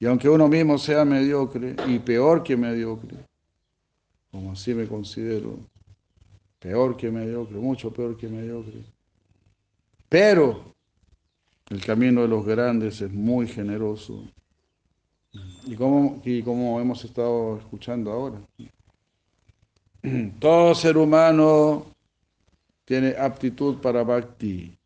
Y 0.00 0.06
aunque 0.06 0.28
uno 0.28 0.48
mismo 0.48 0.78
sea 0.78 1.04
mediocre 1.04 1.74
y 1.86 1.98
peor 1.98 2.42
que 2.42 2.56
mediocre, 2.56 3.16
como 4.30 4.52
así 4.52 4.74
me 4.74 4.86
considero, 4.86 5.58
peor 6.58 6.96
que 6.96 7.10
mediocre, 7.10 7.56
mucho 7.56 7.92
peor 7.92 8.16
que 8.16 8.28
mediocre, 8.28 8.82
pero 10.08 10.74
el 11.68 11.84
camino 11.84 12.22
de 12.22 12.28
los 12.28 12.46
grandes 12.46 13.00
es 13.00 13.12
muy 13.12 13.48
generoso. 13.48 14.24
Y 15.66 15.74
como, 15.74 16.22
y 16.24 16.42
como 16.42 16.80
hemos 16.80 17.04
estado 17.04 17.58
escuchando 17.58 18.12
ahora, 18.12 18.40
todo 20.40 20.74
ser 20.74 20.96
humano 20.96 21.86
tiene 22.84 23.14
aptitud 23.18 23.76
para 23.78 24.02
bhakti. 24.02 24.77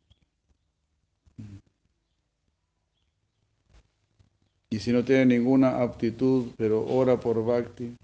Y 4.73 4.81
si 4.81 4.91
no 4.91 5.05
tiene 5.05 5.27
ninguna 5.27 5.83
aptitud, 5.83 6.47
pero 6.57 6.83
ora 6.87 7.21
por 7.21 7.45
bhakti, 7.45 7.95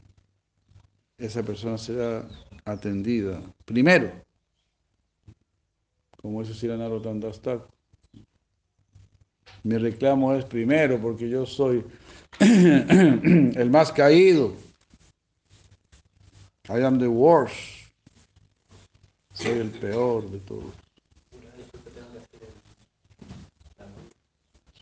esa 1.16 1.43
persona 1.43 1.79
será 1.79 2.29
atendida. 2.62 3.41
Primero, 3.64 4.12
como 6.21 6.43
dice 6.43 6.53
Siranaro 6.53 7.01
Tandastak, 7.01 7.62
mi 9.62 9.79
reclamo 9.79 10.35
es 10.35 10.45
primero 10.45 11.01
porque 11.01 11.31
yo 11.31 11.47
soy 11.47 11.83
el 12.39 13.71
más 13.71 13.91
caído. 13.91 14.53
I 16.69 16.83
am 16.85 16.99
the 16.99 17.09
worst. 17.09 17.89
Soy 19.33 19.59
el 19.59 19.71
peor 19.71 20.31
de 20.31 20.39
todos. 20.41 20.75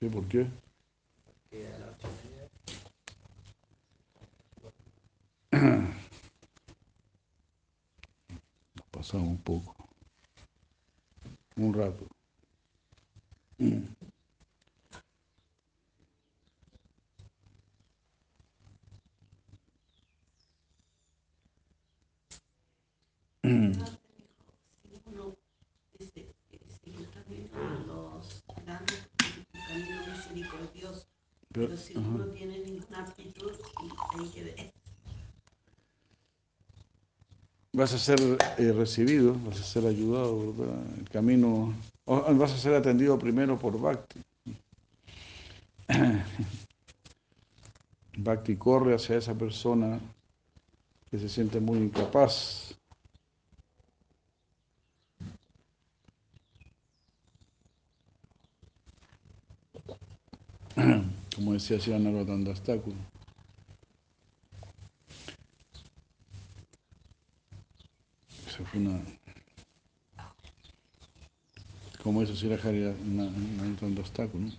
¿Sí? 0.01 0.09
¿Por 0.09 0.24
qué? 0.24 0.49
Nos 8.95 8.95
pasamos 9.07 9.28
un 9.28 9.38
poco. 9.38 9.74
Un 11.57 11.72
rato. 11.72 12.07
Pero, 31.52 31.74
si 31.76 31.96
uno 31.96 32.18
no 32.18 32.26
tiene 32.32 32.59
ninguna 32.59 32.98
aptitud, 33.00 33.52
hay 34.18 34.28
que 34.28 34.44
ver. 34.44 34.76
Vas 37.77 37.93
a 37.93 37.99
ser 37.99 38.18
eh, 38.57 38.72
recibido, 38.72 39.37
vas 39.45 39.61
a 39.61 39.62
ser 39.62 39.85
ayudado, 39.85 40.55
¿verdad? 40.55 40.83
El 40.99 41.11
camino, 41.11 41.74
vas 42.07 42.53
a 42.53 42.57
ser 42.57 42.74
atendido 42.74 43.18
primero 43.18 43.59
por 43.59 43.79
Bhakti. 43.79 44.18
Bhakti 48.16 48.57
corre 48.57 48.95
hacia 48.95 49.18
esa 49.18 49.35
persona 49.35 50.01
que 51.11 51.18
se 51.18 51.29
siente 51.29 51.61
muy 51.61 51.77
incapaz 51.77 52.74
como 61.35 61.53
decía 61.53 61.79
Sri 61.79 61.99
Narotandastakul. 61.99 62.95
Una. 68.74 69.00
Como 72.02 72.22
eso 72.22 72.36
Sri 72.36 72.48
Narotandastakul. 72.48 74.46
¿no? 74.46 74.52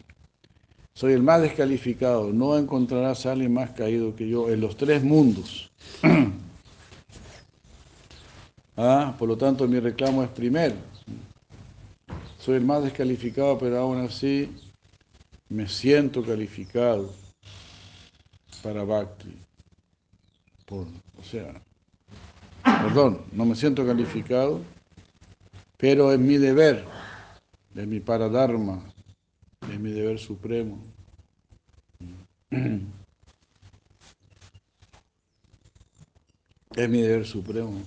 Soy 0.97 1.13
el 1.13 1.21
más 1.21 1.41
descalificado, 1.41 2.33
no 2.33 2.57
encontrarás 2.57 3.27
a 3.27 3.33
alguien 3.33 3.53
más 3.53 3.69
caído 3.69 4.15
que 4.15 4.27
yo 4.27 4.49
en 4.49 4.61
los 4.61 4.75
tres 4.75 5.03
mundos. 5.03 5.69
ah, 8.77 9.15
por 9.19 9.29
lo 9.29 9.37
tanto, 9.37 9.67
mi 9.67 9.79
reclamo 9.79 10.23
es 10.23 10.29
primero. 10.29 10.73
Soy 12.39 12.55
el 12.55 12.65
más 12.65 12.83
descalificado, 12.83 13.59
pero 13.59 13.77
aún 13.77 13.99
así 13.99 14.49
me 15.49 15.67
siento 15.67 16.23
calificado 16.23 17.13
para 18.63 18.83
Bhakti. 18.83 19.37
Por, 20.65 20.87
o 21.19 21.23
sea, 21.23 21.61
perdón, 22.84 23.21
no 23.32 23.45
me 23.45 23.55
siento 23.55 23.86
calificado, 23.86 24.61
pero 25.78 26.11
es 26.11 26.19
mi 26.19 26.38
deber, 26.38 26.86
es 27.75 27.88
mi 27.88 27.99
paradharma, 27.99 28.82
es 29.71 29.80
mi 29.80 29.91
deber 29.91 30.19
supremo. 30.19 30.80
Es 36.75 36.89
mi 36.89 37.01
deber 37.01 37.25
supremo. 37.25 37.82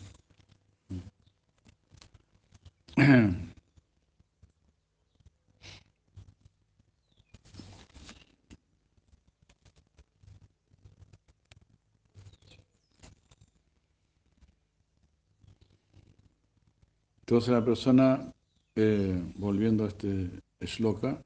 Entonces 17.31 17.55
la 17.55 17.65
persona, 17.65 18.35
eh, 18.75 19.23
volviendo 19.37 19.85
a 19.85 19.87
este 19.87 20.31
shloka, 20.63 21.23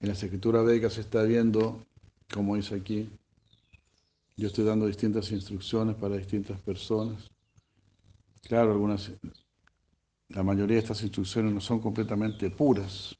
en 0.00 0.08
las 0.08 0.20
escrituras 0.20 0.66
védicas 0.66 0.94
se 0.94 1.02
está 1.02 1.22
viendo, 1.22 1.86
como 2.34 2.56
dice 2.56 2.74
aquí, 2.74 3.08
yo 4.36 4.48
estoy 4.48 4.64
dando 4.64 4.88
distintas 4.88 5.30
instrucciones 5.30 5.94
para 5.94 6.16
distintas 6.16 6.60
personas. 6.60 7.30
Claro, 8.42 8.72
algunas, 8.72 9.12
la 10.30 10.42
mayoría 10.42 10.74
de 10.74 10.82
estas 10.82 11.04
instrucciones 11.04 11.54
no 11.54 11.60
son 11.60 11.78
completamente 11.78 12.50
puras. 12.50 13.14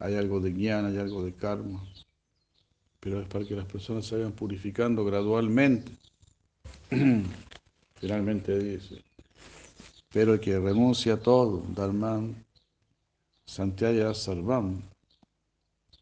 Hay 0.00 0.16
algo 0.16 0.40
de 0.40 0.50
guiana, 0.50 0.88
hay 0.88 0.98
algo 0.98 1.24
de 1.24 1.32
karma, 1.32 1.84
pero 2.98 3.20
es 3.20 3.28
para 3.28 3.44
que 3.44 3.54
las 3.54 3.66
personas 3.66 4.06
se 4.06 4.16
vayan 4.16 4.32
purificando 4.32 5.04
gradualmente. 5.04 5.92
Finalmente 8.00 8.58
dice 8.58 9.05
pero 10.16 10.32
el 10.32 10.40
que 10.40 10.58
renuncia 10.58 11.12
a 11.12 11.16
todo, 11.18 11.62
Dharman, 11.74 12.42
Santiaya 13.44 14.14
Sarvam, 14.14 14.80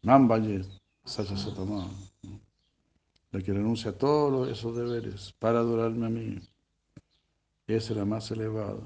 Nambaye 0.03 0.63
Satama. 1.03 1.89
La 3.33 3.41
que 3.41 3.51
renuncia 3.51 3.91
a 3.91 3.93
todos 3.93 4.47
esos 4.47 4.73
deberes 4.73 5.33
para 5.37 5.59
adorarme 5.59 6.05
a 6.05 6.09
mí. 6.09 6.39
Esa 7.67 7.91
es 7.91 7.97
la 7.97 8.05
más 8.05 8.31
elevada. 8.31 8.79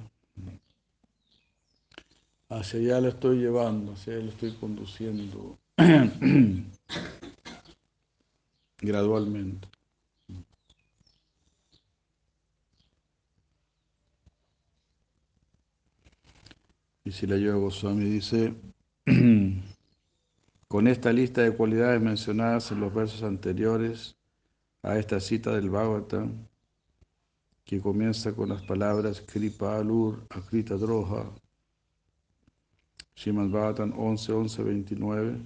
Hacia 2.49 2.80
allá 2.80 3.01
la 3.01 3.09
estoy 3.09 3.38
llevando, 3.38 3.91
hacia 3.91 4.13
allá 4.15 4.23
la 4.23 4.32
estoy 4.32 4.53
conduciendo 4.53 5.59
gradualmente. 8.82 9.67
Y 17.03 17.11
si 17.11 17.25
la 17.25 17.37
Yoga 17.37 17.57
Goswami 17.57 18.05
dice, 18.05 18.53
con 20.67 20.87
esta 20.87 21.13
lista 21.13 21.41
de 21.41 21.55
cualidades 21.55 22.01
mencionadas 22.01 22.71
en 22.71 22.81
los 22.81 22.93
versos 22.93 23.23
anteriores 23.23 24.15
a 24.83 24.97
esta 24.97 25.19
cita 25.19 25.53
del 25.53 25.69
Bhagavatam, 25.69 26.45
que 27.63 27.79
comienza 27.79 28.33
con 28.33 28.49
las 28.49 28.61
palabras 28.63 29.21
Kripa 29.21 29.77
Alur, 29.77 30.25
Akrita 30.29 30.75
Droha, 30.75 31.31
Srimad 33.15 33.49
Bhagavatam 33.49 33.93
11, 33.97 34.31
11, 34.33 34.63
29, 34.63 35.37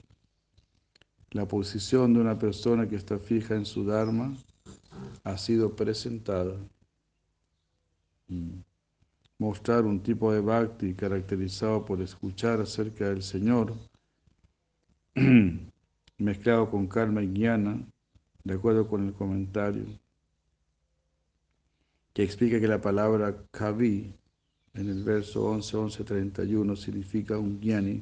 la 1.32 1.48
posición 1.48 2.14
de 2.14 2.20
una 2.20 2.38
persona 2.38 2.88
que 2.88 2.96
está 2.96 3.20
fija 3.20 3.56
en 3.56 3.66
su 3.66 3.86
Dharma 3.86 4.36
ha 5.24 5.38
sido 5.38 5.76
presentada. 5.76 6.56
Mm 8.28 8.73
mostrar 9.44 9.84
un 9.84 10.02
tipo 10.02 10.32
de 10.32 10.40
bhakti 10.40 10.94
caracterizado 10.94 11.84
por 11.84 12.02
escuchar 12.02 12.62
acerca 12.62 13.10
del 13.10 13.22
Señor, 13.22 13.74
mezclado 16.18 16.72
con 16.72 16.88
karma 16.88 17.22
y 17.22 17.28
jnana, 17.28 17.86
de 18.46 18.54
acuerdo 18.54 18.88
con 18.88 19.06
el 19.06 19.14
comentario, 19.14 19.84
que 22.14 22.24
explica 22.24 22.58
que 22.62 22.70
la 22.70 22.80
palabra 22.80 23.36
kavi 23.52 24.14
en 24.76 24.90
el 24.90 25.04
verso 25.04 25.44
11, 25.44 25.76
11, 25.76 26.04
31 26.06 26.76
significa 26.78 27.38
un 27.38 27.60
jnani, 27.60 28.02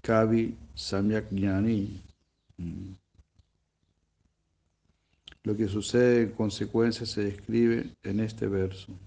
kavi 0.00 0.56
samyak 0.74 1.30
jnani. 1.30 2.02
Mm. 2.56 2.92
Lo 5.44 5.54
que 5.54 5.68
sucede 5.68 6.22
en 6.22 6.30
consecuencia 6.32 7.04
se 7.04 7.24
describe 7.24 7.94
en 8.02 8.20
este 8.20 8.48
verso. 8.48 8.98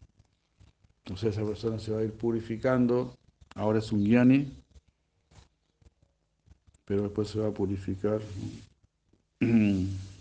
Entonces 1.06 1.36
esa 1.36 1.45
persona 1.45 1.80
se 1.80 1.91
va 1.91 1.99
a 1.99 2.04
ir 2.04 2.14
purificando. 2.14 3.16
Ahora 3.56 3.80
es 3.80 3.91
un 3.91 4.04
guiani, 4.04 4.47
pero 6.86 7.04
después 7.04 7.30
se 7.30 7.39
va 7.39 7.47
a 7.47 7.54
purificar. 7.54 8.22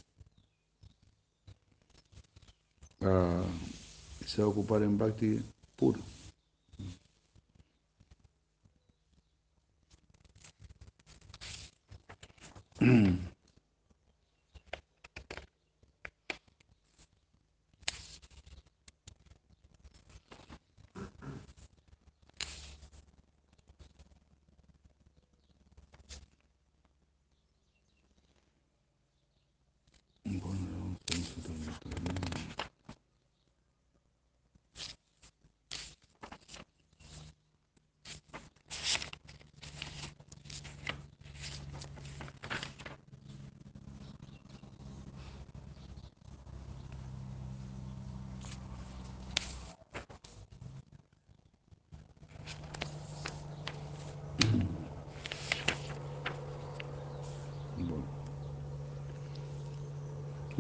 Ah, 3.03 3.43
se 4.27 4.43
va 4.43 4.49
a 4.49 4.51
ocupar 4.51 4.83
en 4.83 4.99
bhakti 4.99 5.43
puro. 5.75 6.01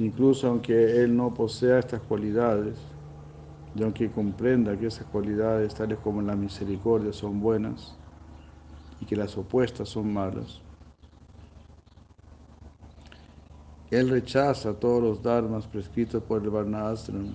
Incluso 0.00 0.48
aunque 0.48 1.02
él 1.02 1.14
no 1.14 1.34
posea 1.34 1.78
estas 1.78 2.00
cualidades, 2.00 2.78
y 3.74 3.82
aunque 3.82 4.10
comprenda 4.10 4.74
que 4.78 4.86
esas 4.86 5.06
cualidades, 5.06 5.74
tales 5.74 5.98
como 5.98 6.22
la 6.22 6.34
misericordia, 6.34 7.12
son 7.12 7.38
buenas 7.38 7.94
y 8.98 9.04
que 9.04 9.14
las 9.14 9.36
opuestas 9.36 9.90
son 9.90 10.10
malas, 10.10 10.62
él 13.90 14.08
rechaza 14.08 14.72
todos 14.72 15.02
los 15.02 15.22
dharmas 15.22 15.66
prescritos 15.66 16.22
por 16.22 16.42
el 16.42 16.48
Varnashram, 16.48 17.34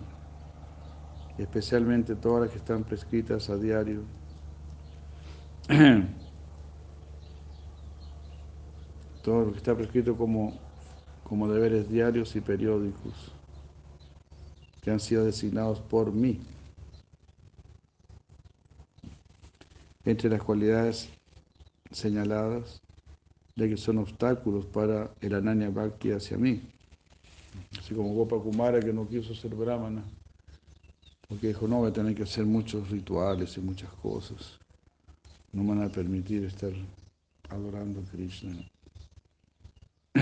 especialmente 1.38 2.16
todas 2.16 2.46
las 2.46 2.50
que 2.50 2.58
están 2.58 2.84
prescritas 2.84 3.48
a 3.52 3.58
diario. 3.58 4.02
Todo 9.24 9.46
lo 9.46 9.52
que 9.54 9.58
está 9.58 9.76
prescrito 9.76 10.16
como 10.16 10.65
como 11.28 11.52
deberes 11.52 11.90
diarios 11.90 12.36
y 12.36 12.42
periódicos 12.42 13.32
que 14.82 14.92
han 14.92 15.00
sido 15.00 15.26
designados 15.26 15.80
por 15.80 16.12
mí. 16.12 16.40
Entre 20.06 20.30
las 20.30 20.44
cualidades 20.44 21.10
señaladas 21.92 22.80
de 23.56 23.70
que 23.70 23.78
son 23.78 23.98
obstáculos 23.98 24.68
para 24.68 25.12
el 25.20 25.34
Ananya 25.34 25.70
Bhakti 25.70 26.12
hacia 26.12 26.38
mí. 26.38 26.62
Así 27.80 27.96
como 27.96 28.14
Gopa 28.14 28.38
Kumara 28.38 28.80
que 28.80 28.94
no 28.94 29.08
quiso 29.08 29.34
ser 29.34 29.56
brahmana, 29.56 30.04
porque 31.28 31.48
dijo, 31.48 31.68
no, 31.68 31.80
voy 31.80 31.90
a 31.90 31.94
tener 31.94 32.14
que 32.14 32.24
hacer 32.24 32.46
muchos 32.46 32.90
rituales 32.92 33.58
y 33.58 33.62
muchas 33.62 33.92
cosas. 33.94 34.60
No 35.52 35.64
me 35.64 35.70
van 35.70 35.84
a 35.84 35.90
permitir 35.90 36.44
estar 36.44 36.72
adorando 37.50 38.02
a 38.02 38.04
Krishna. 38.04 38.54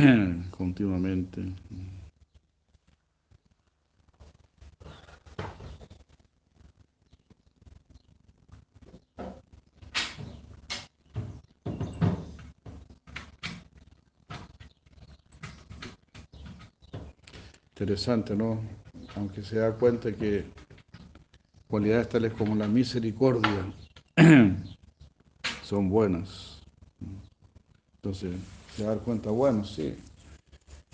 continuamente. 0.51 1.41
Interesante, 17.71 18.35
¿no? 18.35 18.61
Aunque 19.15 19.43
se 19.43 19.57
da 19.57 19.73
cuenta 19.73 20.11
que 20.13 20.45
cualidades 21.67 22.09
tales 22.09 22.33
como 22.33 22.55
la 22.55 22.67
misericordia 22.67 23.73
son 25.63 25.89
buenas. 25.89 26.61
Entonces, 27.95 28.33
se 28.75 28.83
dar 28.83 28.99
cuenta, 28.99 29.29
bueno, 29.29 29.63
sí. 29.63 29.95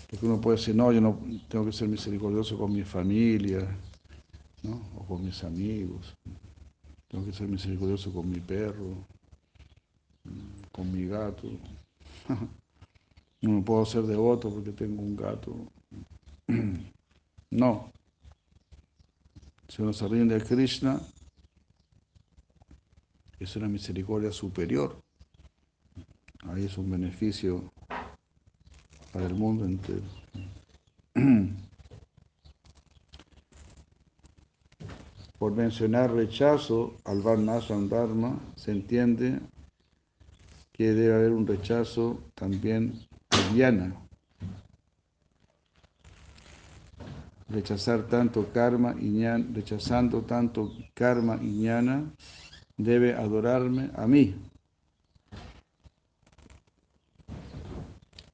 Porque 0.08 0.26
uno 0.26 0.40
puede 0.40 0.56
decir, 0.58 0.74
no, 0.74 0.92
yo 0.92 1.00
no 1.00 1.18
tengo 1.48 1.64
que 1.64 1.72
ser 1.72 1.88
misericordioso 1.88 2.58
con 2.58 2.72
mi 2.72 2.82
familia, 2.82 3.66
¿no? 4.62 4.82
O 4.96 5.04
con 5.04 5.24
mis 5.24 5.42
amigos. 5.44 6.14
Tengo 7.08 7.24
que 7.24 7.32
ser 7.32 7.48
misericordioso 7.48 8.12
con 8.12 8.28
mi 8.28 8.40
perro, 8.40 8.94
con 10.72 10.92
mi 10.92 11.06
gato. 11.06 11.48
No 13.42 13.64
puedo 13.64 13.86
ser 13.86 14.02
devoto 14.02 14.50
porque 14.50 14.70
tengo 14.70 15.00
un 15.00 15.16
gato. 15.16 15.56
No. 17.52 17.90
Si 19.66 19.82
uno 19.82 19.92
se 19.92 20.06
rinde 20.06 20.36
a 20.36 20.40
Krishna, 20.40 21.00
es 23.40 23.56
una 23.56 23.66
misericordia 23.66 24.30
superior. 24.30 25.00
Ahí 26.52 26.64
es 26.64 26.76
un 26.78 26.90
beneficio 26.90 27.72
para 29.12 29.26
el 29.26 29.34
mundo 29.34 29.64
entero. 29.64 30.02
Por 35.38 35.52
mencionar 35.52 36.12
rechazo 36.12 36.96
al 37.04 37.22
Varnashram 37.22 37.88
Dharma, 37.88 38.36
se 38.56 38.72
entiende 38.72 39.38
que 40.72 40.92
debe 40.92 41.14
haber 41.14 41.30
un 41.30 41.46
rechazo 41.46 42.18
también 42.34 42.94
a 43.30 43.36
Rechazar 47.48 48.08
tanto 48.08 48.52
karma 48.52 48.96
y 49.00 49.24
rechazando 49.54 50.22
tanto 50.22 50.72
karma 50.94 51.38
y 51.40 51.46
ñana, 51.46 52.12
debe 52.76 53.14
adorarme 53.14 53.90
a 53.94 54.06
mí. 54.08 54.49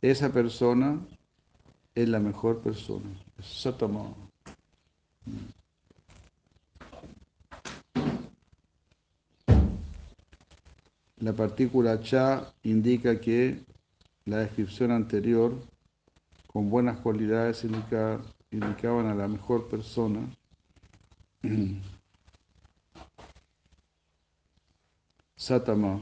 Esa 0.02 0.32
persona 0.32 1.00
es 1.94 2.08
la 2.08 2.20
mejor 2.20 2.60
persona. 2.60 3.06
Satama. 3.42 4.14
La 11.18 11.32
partícula 11.32 12.00
cha 12.02 12.52
indica 12.62 13.18
que 13.20 13.64
la 14.26 14.38
descripción 14.38 14.90
anterior, 14.90 15.54
con 16.46 16.68
buenas 16.68 16.98
cualidades, 16.98 17.64
indica, 17.64 18.20
indicaban 18.50 19.06
a 19.06 19.14
la 19.14 19.26
mejor 19.26 19.68
persona. 19.68 20.20
Satama. 25.36 26.00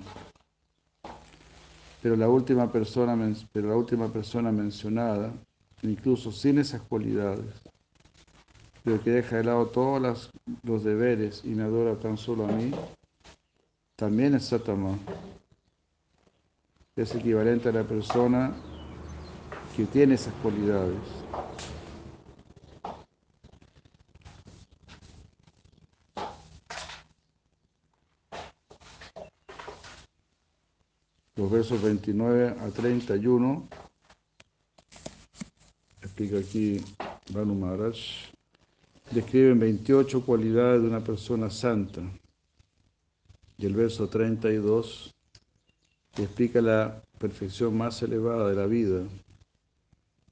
Pero 2.04 2.16
la 2.16 2.28
última 2.28 2.70
persona, 2.70 3.16
pero 3.50 3.68
la 3.68 3.76
última 3.76 4.12
persona 4.12 4.52
mencionada, 4.52 5.32
incluso 5.80 6.30
sin 6.30 6.58
esas 6.58 6.82
cualidades, 6.82 7.46
pero 8.82 9.02
que 9.02 9.10
deja 9.10 9.38
de 9.38 9.44
lado 9.44 9.68
todos 9.68 10.30
los 10.64 10.84
deberes 10.84 11.40
y 11.46 11.54
me 11.54 11.62
adora 11.62 11.98
tan 11.98 12.18
solo 12.18 12.44
a 12.44 12.48
mí, 12.48 12.72
también 13.96 14.34
es 14.34 14.44
Satama. 14.44 14.98
Es 16.94 17.14
equivalente 17.14 17.70
a 17.70 17.72
la 17.72 17.84
persona 17.84 18.52
que 19.74 19.86
tiene 19.86 20.16
esas 20.16 20.34
cualidades. 20.42 21.24
Los 31.36 31.50
versos 31.64 31.80
29 31.80 32.56
a 32.60 32.68
31, 32.68 33.66
explica 36.02 36.36
aquí 36.36 36.84
Banu 37.30 37.54
Maharaj, 37.54 37.96
describen 39.10 39.58
28 39.58 40.26
cualidades 40.26 40.82
de 40.82 40.88
una 40.88 41.02
persona 41.02 41.48
santa. 41.48 42.02
Y 43.56 43.64
el 43.64 43.74
verso 43.74 44.10
32 44.10 45.14
explica 46.18 46.60
la 46.60 47.02
perfección 47.18 47.78
más 47.78 48.02
elevada 48.02 48.50
de 48.50 48.56
la 48.56 48.66
vida. 48.66 49.02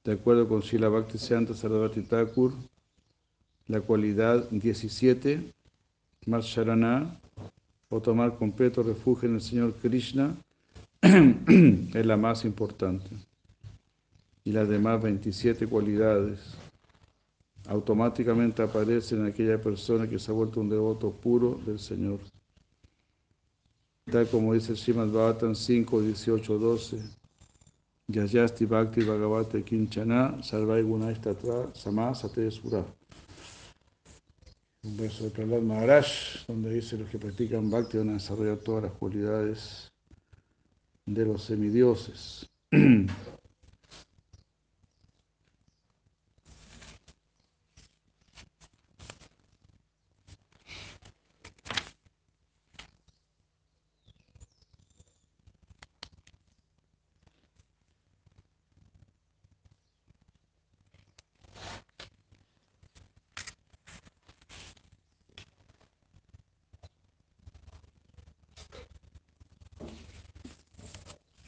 De 0.04 0.12
acuerdo 0.12 0.46
con 0.46 0.62
Sila 0.62 0.90
Bhakti 0.90 1.16
Santa 1.16 1.54
Sarasvati 1.54 2.02
Thakur, 2.02 2.52
la 3.68 3.80
cualidad 3.80 4.50
17, 4.50 5.50
más 6.26 6.44
sharana, 6.44 7.18
o 7.88 8.02
tomar 8.02 8.36
completo 8.36 8.82
refugio 8.82 9.30
en 9.30 9.36
el 9.36 9.40
Señor 9.40 9.72
Krishna, 9.76 10.36
es 11.94 12.06
la 12.06 12.16
más 12.16 12.44
importante. 12.44 13.10
Y 14.44 14.52
las 14.52 14.68
demás 14.68 15.02
27 15.02 15.66
cualidades 15.66 16.38
automáticamente 17.66 18.62
aparecen 18.62 19.20
en 19.20 19.26
aquella 19.26 19.60
persona 19.60 20.08
que 20.08 20.18
se 20.20 20.30
ha 20.30 20.34
vuelto 20.34 20.60
un 20.60 20.68
devoto 20.68 21.10
puro 21.10 21.60
del 21.66 21.80
Señor. 21.80 22.20
Tal 24.10 24.28
como 24.28 24.54
dice 24.54 24.76
Srimad 24.76 25.08
Bhavatan 25.08 25.56
5, 25.56 26.02
18, 26.02 26.58
12. 26.58 26.98
Yayasti 28.08 28.66
Bhakti 28.66 29.02
Bhagavate 29.02 29.62
Kinchana 29.62 30.42
Sarvai 30.42 30.82
Gunaistatva 30.82 31.72
Samasate 31.74 32.50
Sura. 32.50 32.84
Un 34.84 34.96
verso 34.96 35.24
de 35.24 35.30
Prahlad 35.30 35.62
Maharaj, 35.62 36.46
donde 36.46 36.74
dice 36.74 36.98
los 36.98 37.08
que 37.08 37.18
practican 37.18 37.70
Bhakti 37.70 37.98
van 37.98 38.10
a 38.10 38.12
desarrollar 38.14 38.58
todas 38.58 38.84
las 38.84 38.92
cualidades 38.92 39.91
de 41.06 41.26
los 41.26 41.42
semidioses. 41.42 42.50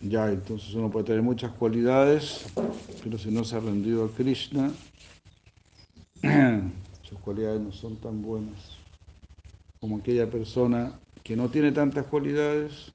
Ya, 0.07 0.31
entonces 0.31 0.75
uno 0.75 0.91
puede 0.91 1.07
tener 1.07 1.23
muchas 1.23 1.53
cualidades, 1.53 2.45
pero 3.03 3.17
si 3.17 3.31
no 3.31 3.43
se 3.43 3.57
ha 3.57 3.61
rendido 3.61 4.05
a 4.05 4.11
Krishna, 4.11 4.71
sus 7.03 7.19
cualidades 7.21 7.63
no 7.63 7.73
son 7.73 7.97
tan 7.97 8.21
buenas 8.21 8.77
como 9.81 9.97
aquella 9.97 10.31
persona 10.31 10.93
que 11.23 11.37
no 11.37 11.49
tiene 11.49 11.73
tantas 11.73 12.05
cualidades, 12.07 12.93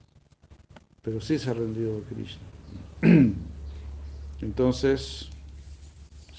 pero 1.01 1.20
sí 1.20 1.39
se 1.39 1.49
ha 1.49 1.53
rendido 1.55 1.97
a 1.97 2.14
Krishna. 2.14 2.43
Entonces, 4.41 5.30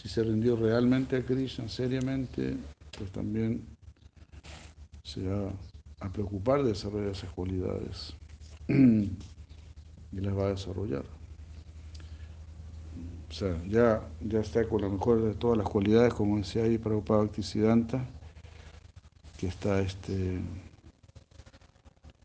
si 0.01 0.09
se 0.09 0.23
rindió 0.23 0.55
realmente 0.55 1.17
a 1.17 1.25
Krishna, 1.25 1.69
seriamente, 1.69 2.57
pues 2.97 3.11
también 3.11 3.61
se 5.05 5.27
va 5.27 5.51
a 5.99 6.09
preocupar 6.13 6.63
de 6.63 6.69
desarrollar 6.69 7.11
esas 7.11 7.31
cualidades. 7.31 8.15
y 10.13 10.21
las 10.21 10.37
va 10.37 10.45
a 10.45 10.51
desarrollar. 10.51 11.05
O 13.29 13.33
sea, 13.33 13.63
ya, 13.69 14.03
ya 14.21 14.41
está 14.41 14.69
con 14.69 14.83
la 14.83 14.89
mejor 14.89 15.23
de 15.23 15.35
todas 15.35 15.57
las 15.57 15.69
cualidades, 15.69 16.13
como 16.15 16.39
decía 16.39 16.65
ahí 16.65 16.79
Prabhupada 16.79 17.21
Bhaktisiddhanta, 17.21 18.05
que 19.39 19.47
está 19.47 19.81
este, 19.81 20.41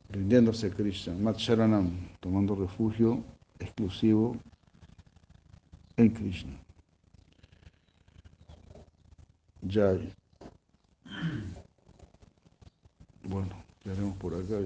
rindiéndose 0.10 0.68
a 0.68 0.70
Krishna, 0.72 1.14
Matsharanam, 1.14 1.92
tomando 2.20 2.56
refugio 2.56 3.24
exclusivo 3.60 4.36
en 5.98 6.10
Krishna. 6.10 6.60
Ya. 9.62 9.98
Bueno, 13.24 13.64
quedaremos 13.84 14.18
por 14.18 14.34
acá. 14.34 14.60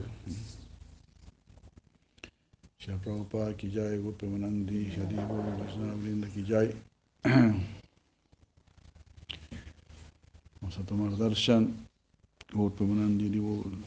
Shri 2.89 2.97
Prabhupada 3.03 3.53
ki 3.53 3.69
jai, 3.69 3.97
Gopi 4.01 4.25
Manandi, 4.25 4.89
Hari 4.97 5.15
Bol, 5.29 5.45
Vaishnava 5.61 5.93
Brinda 6.01 6.27
ki 6.27 6.43
jai. 6.43 6.73
Vamos 10.59 10.77
a 10.79 10.83
tomar 10.83 11.11
darshan. 11.11 11.69
Gopi 12.51 12.83
Manandi, 12.83 13.27
Hari 13.27 13.39
Bol. 13.39 13.77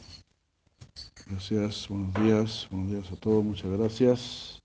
Gracias, 1.27 1.87
buenos 1.89 2.13
días, 2.13 2.67
buenos 2.71 2.91
días 2.91 3.11
a 3.11 3.15
todos, 3.17 3.43
muchas 3.43 3.71
gracias. 3.71 4.61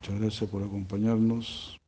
Muchas 0.00 0.20
gracias 0.20 0.50
por 0.50 0.62
acompañarnos. 0.64 1.79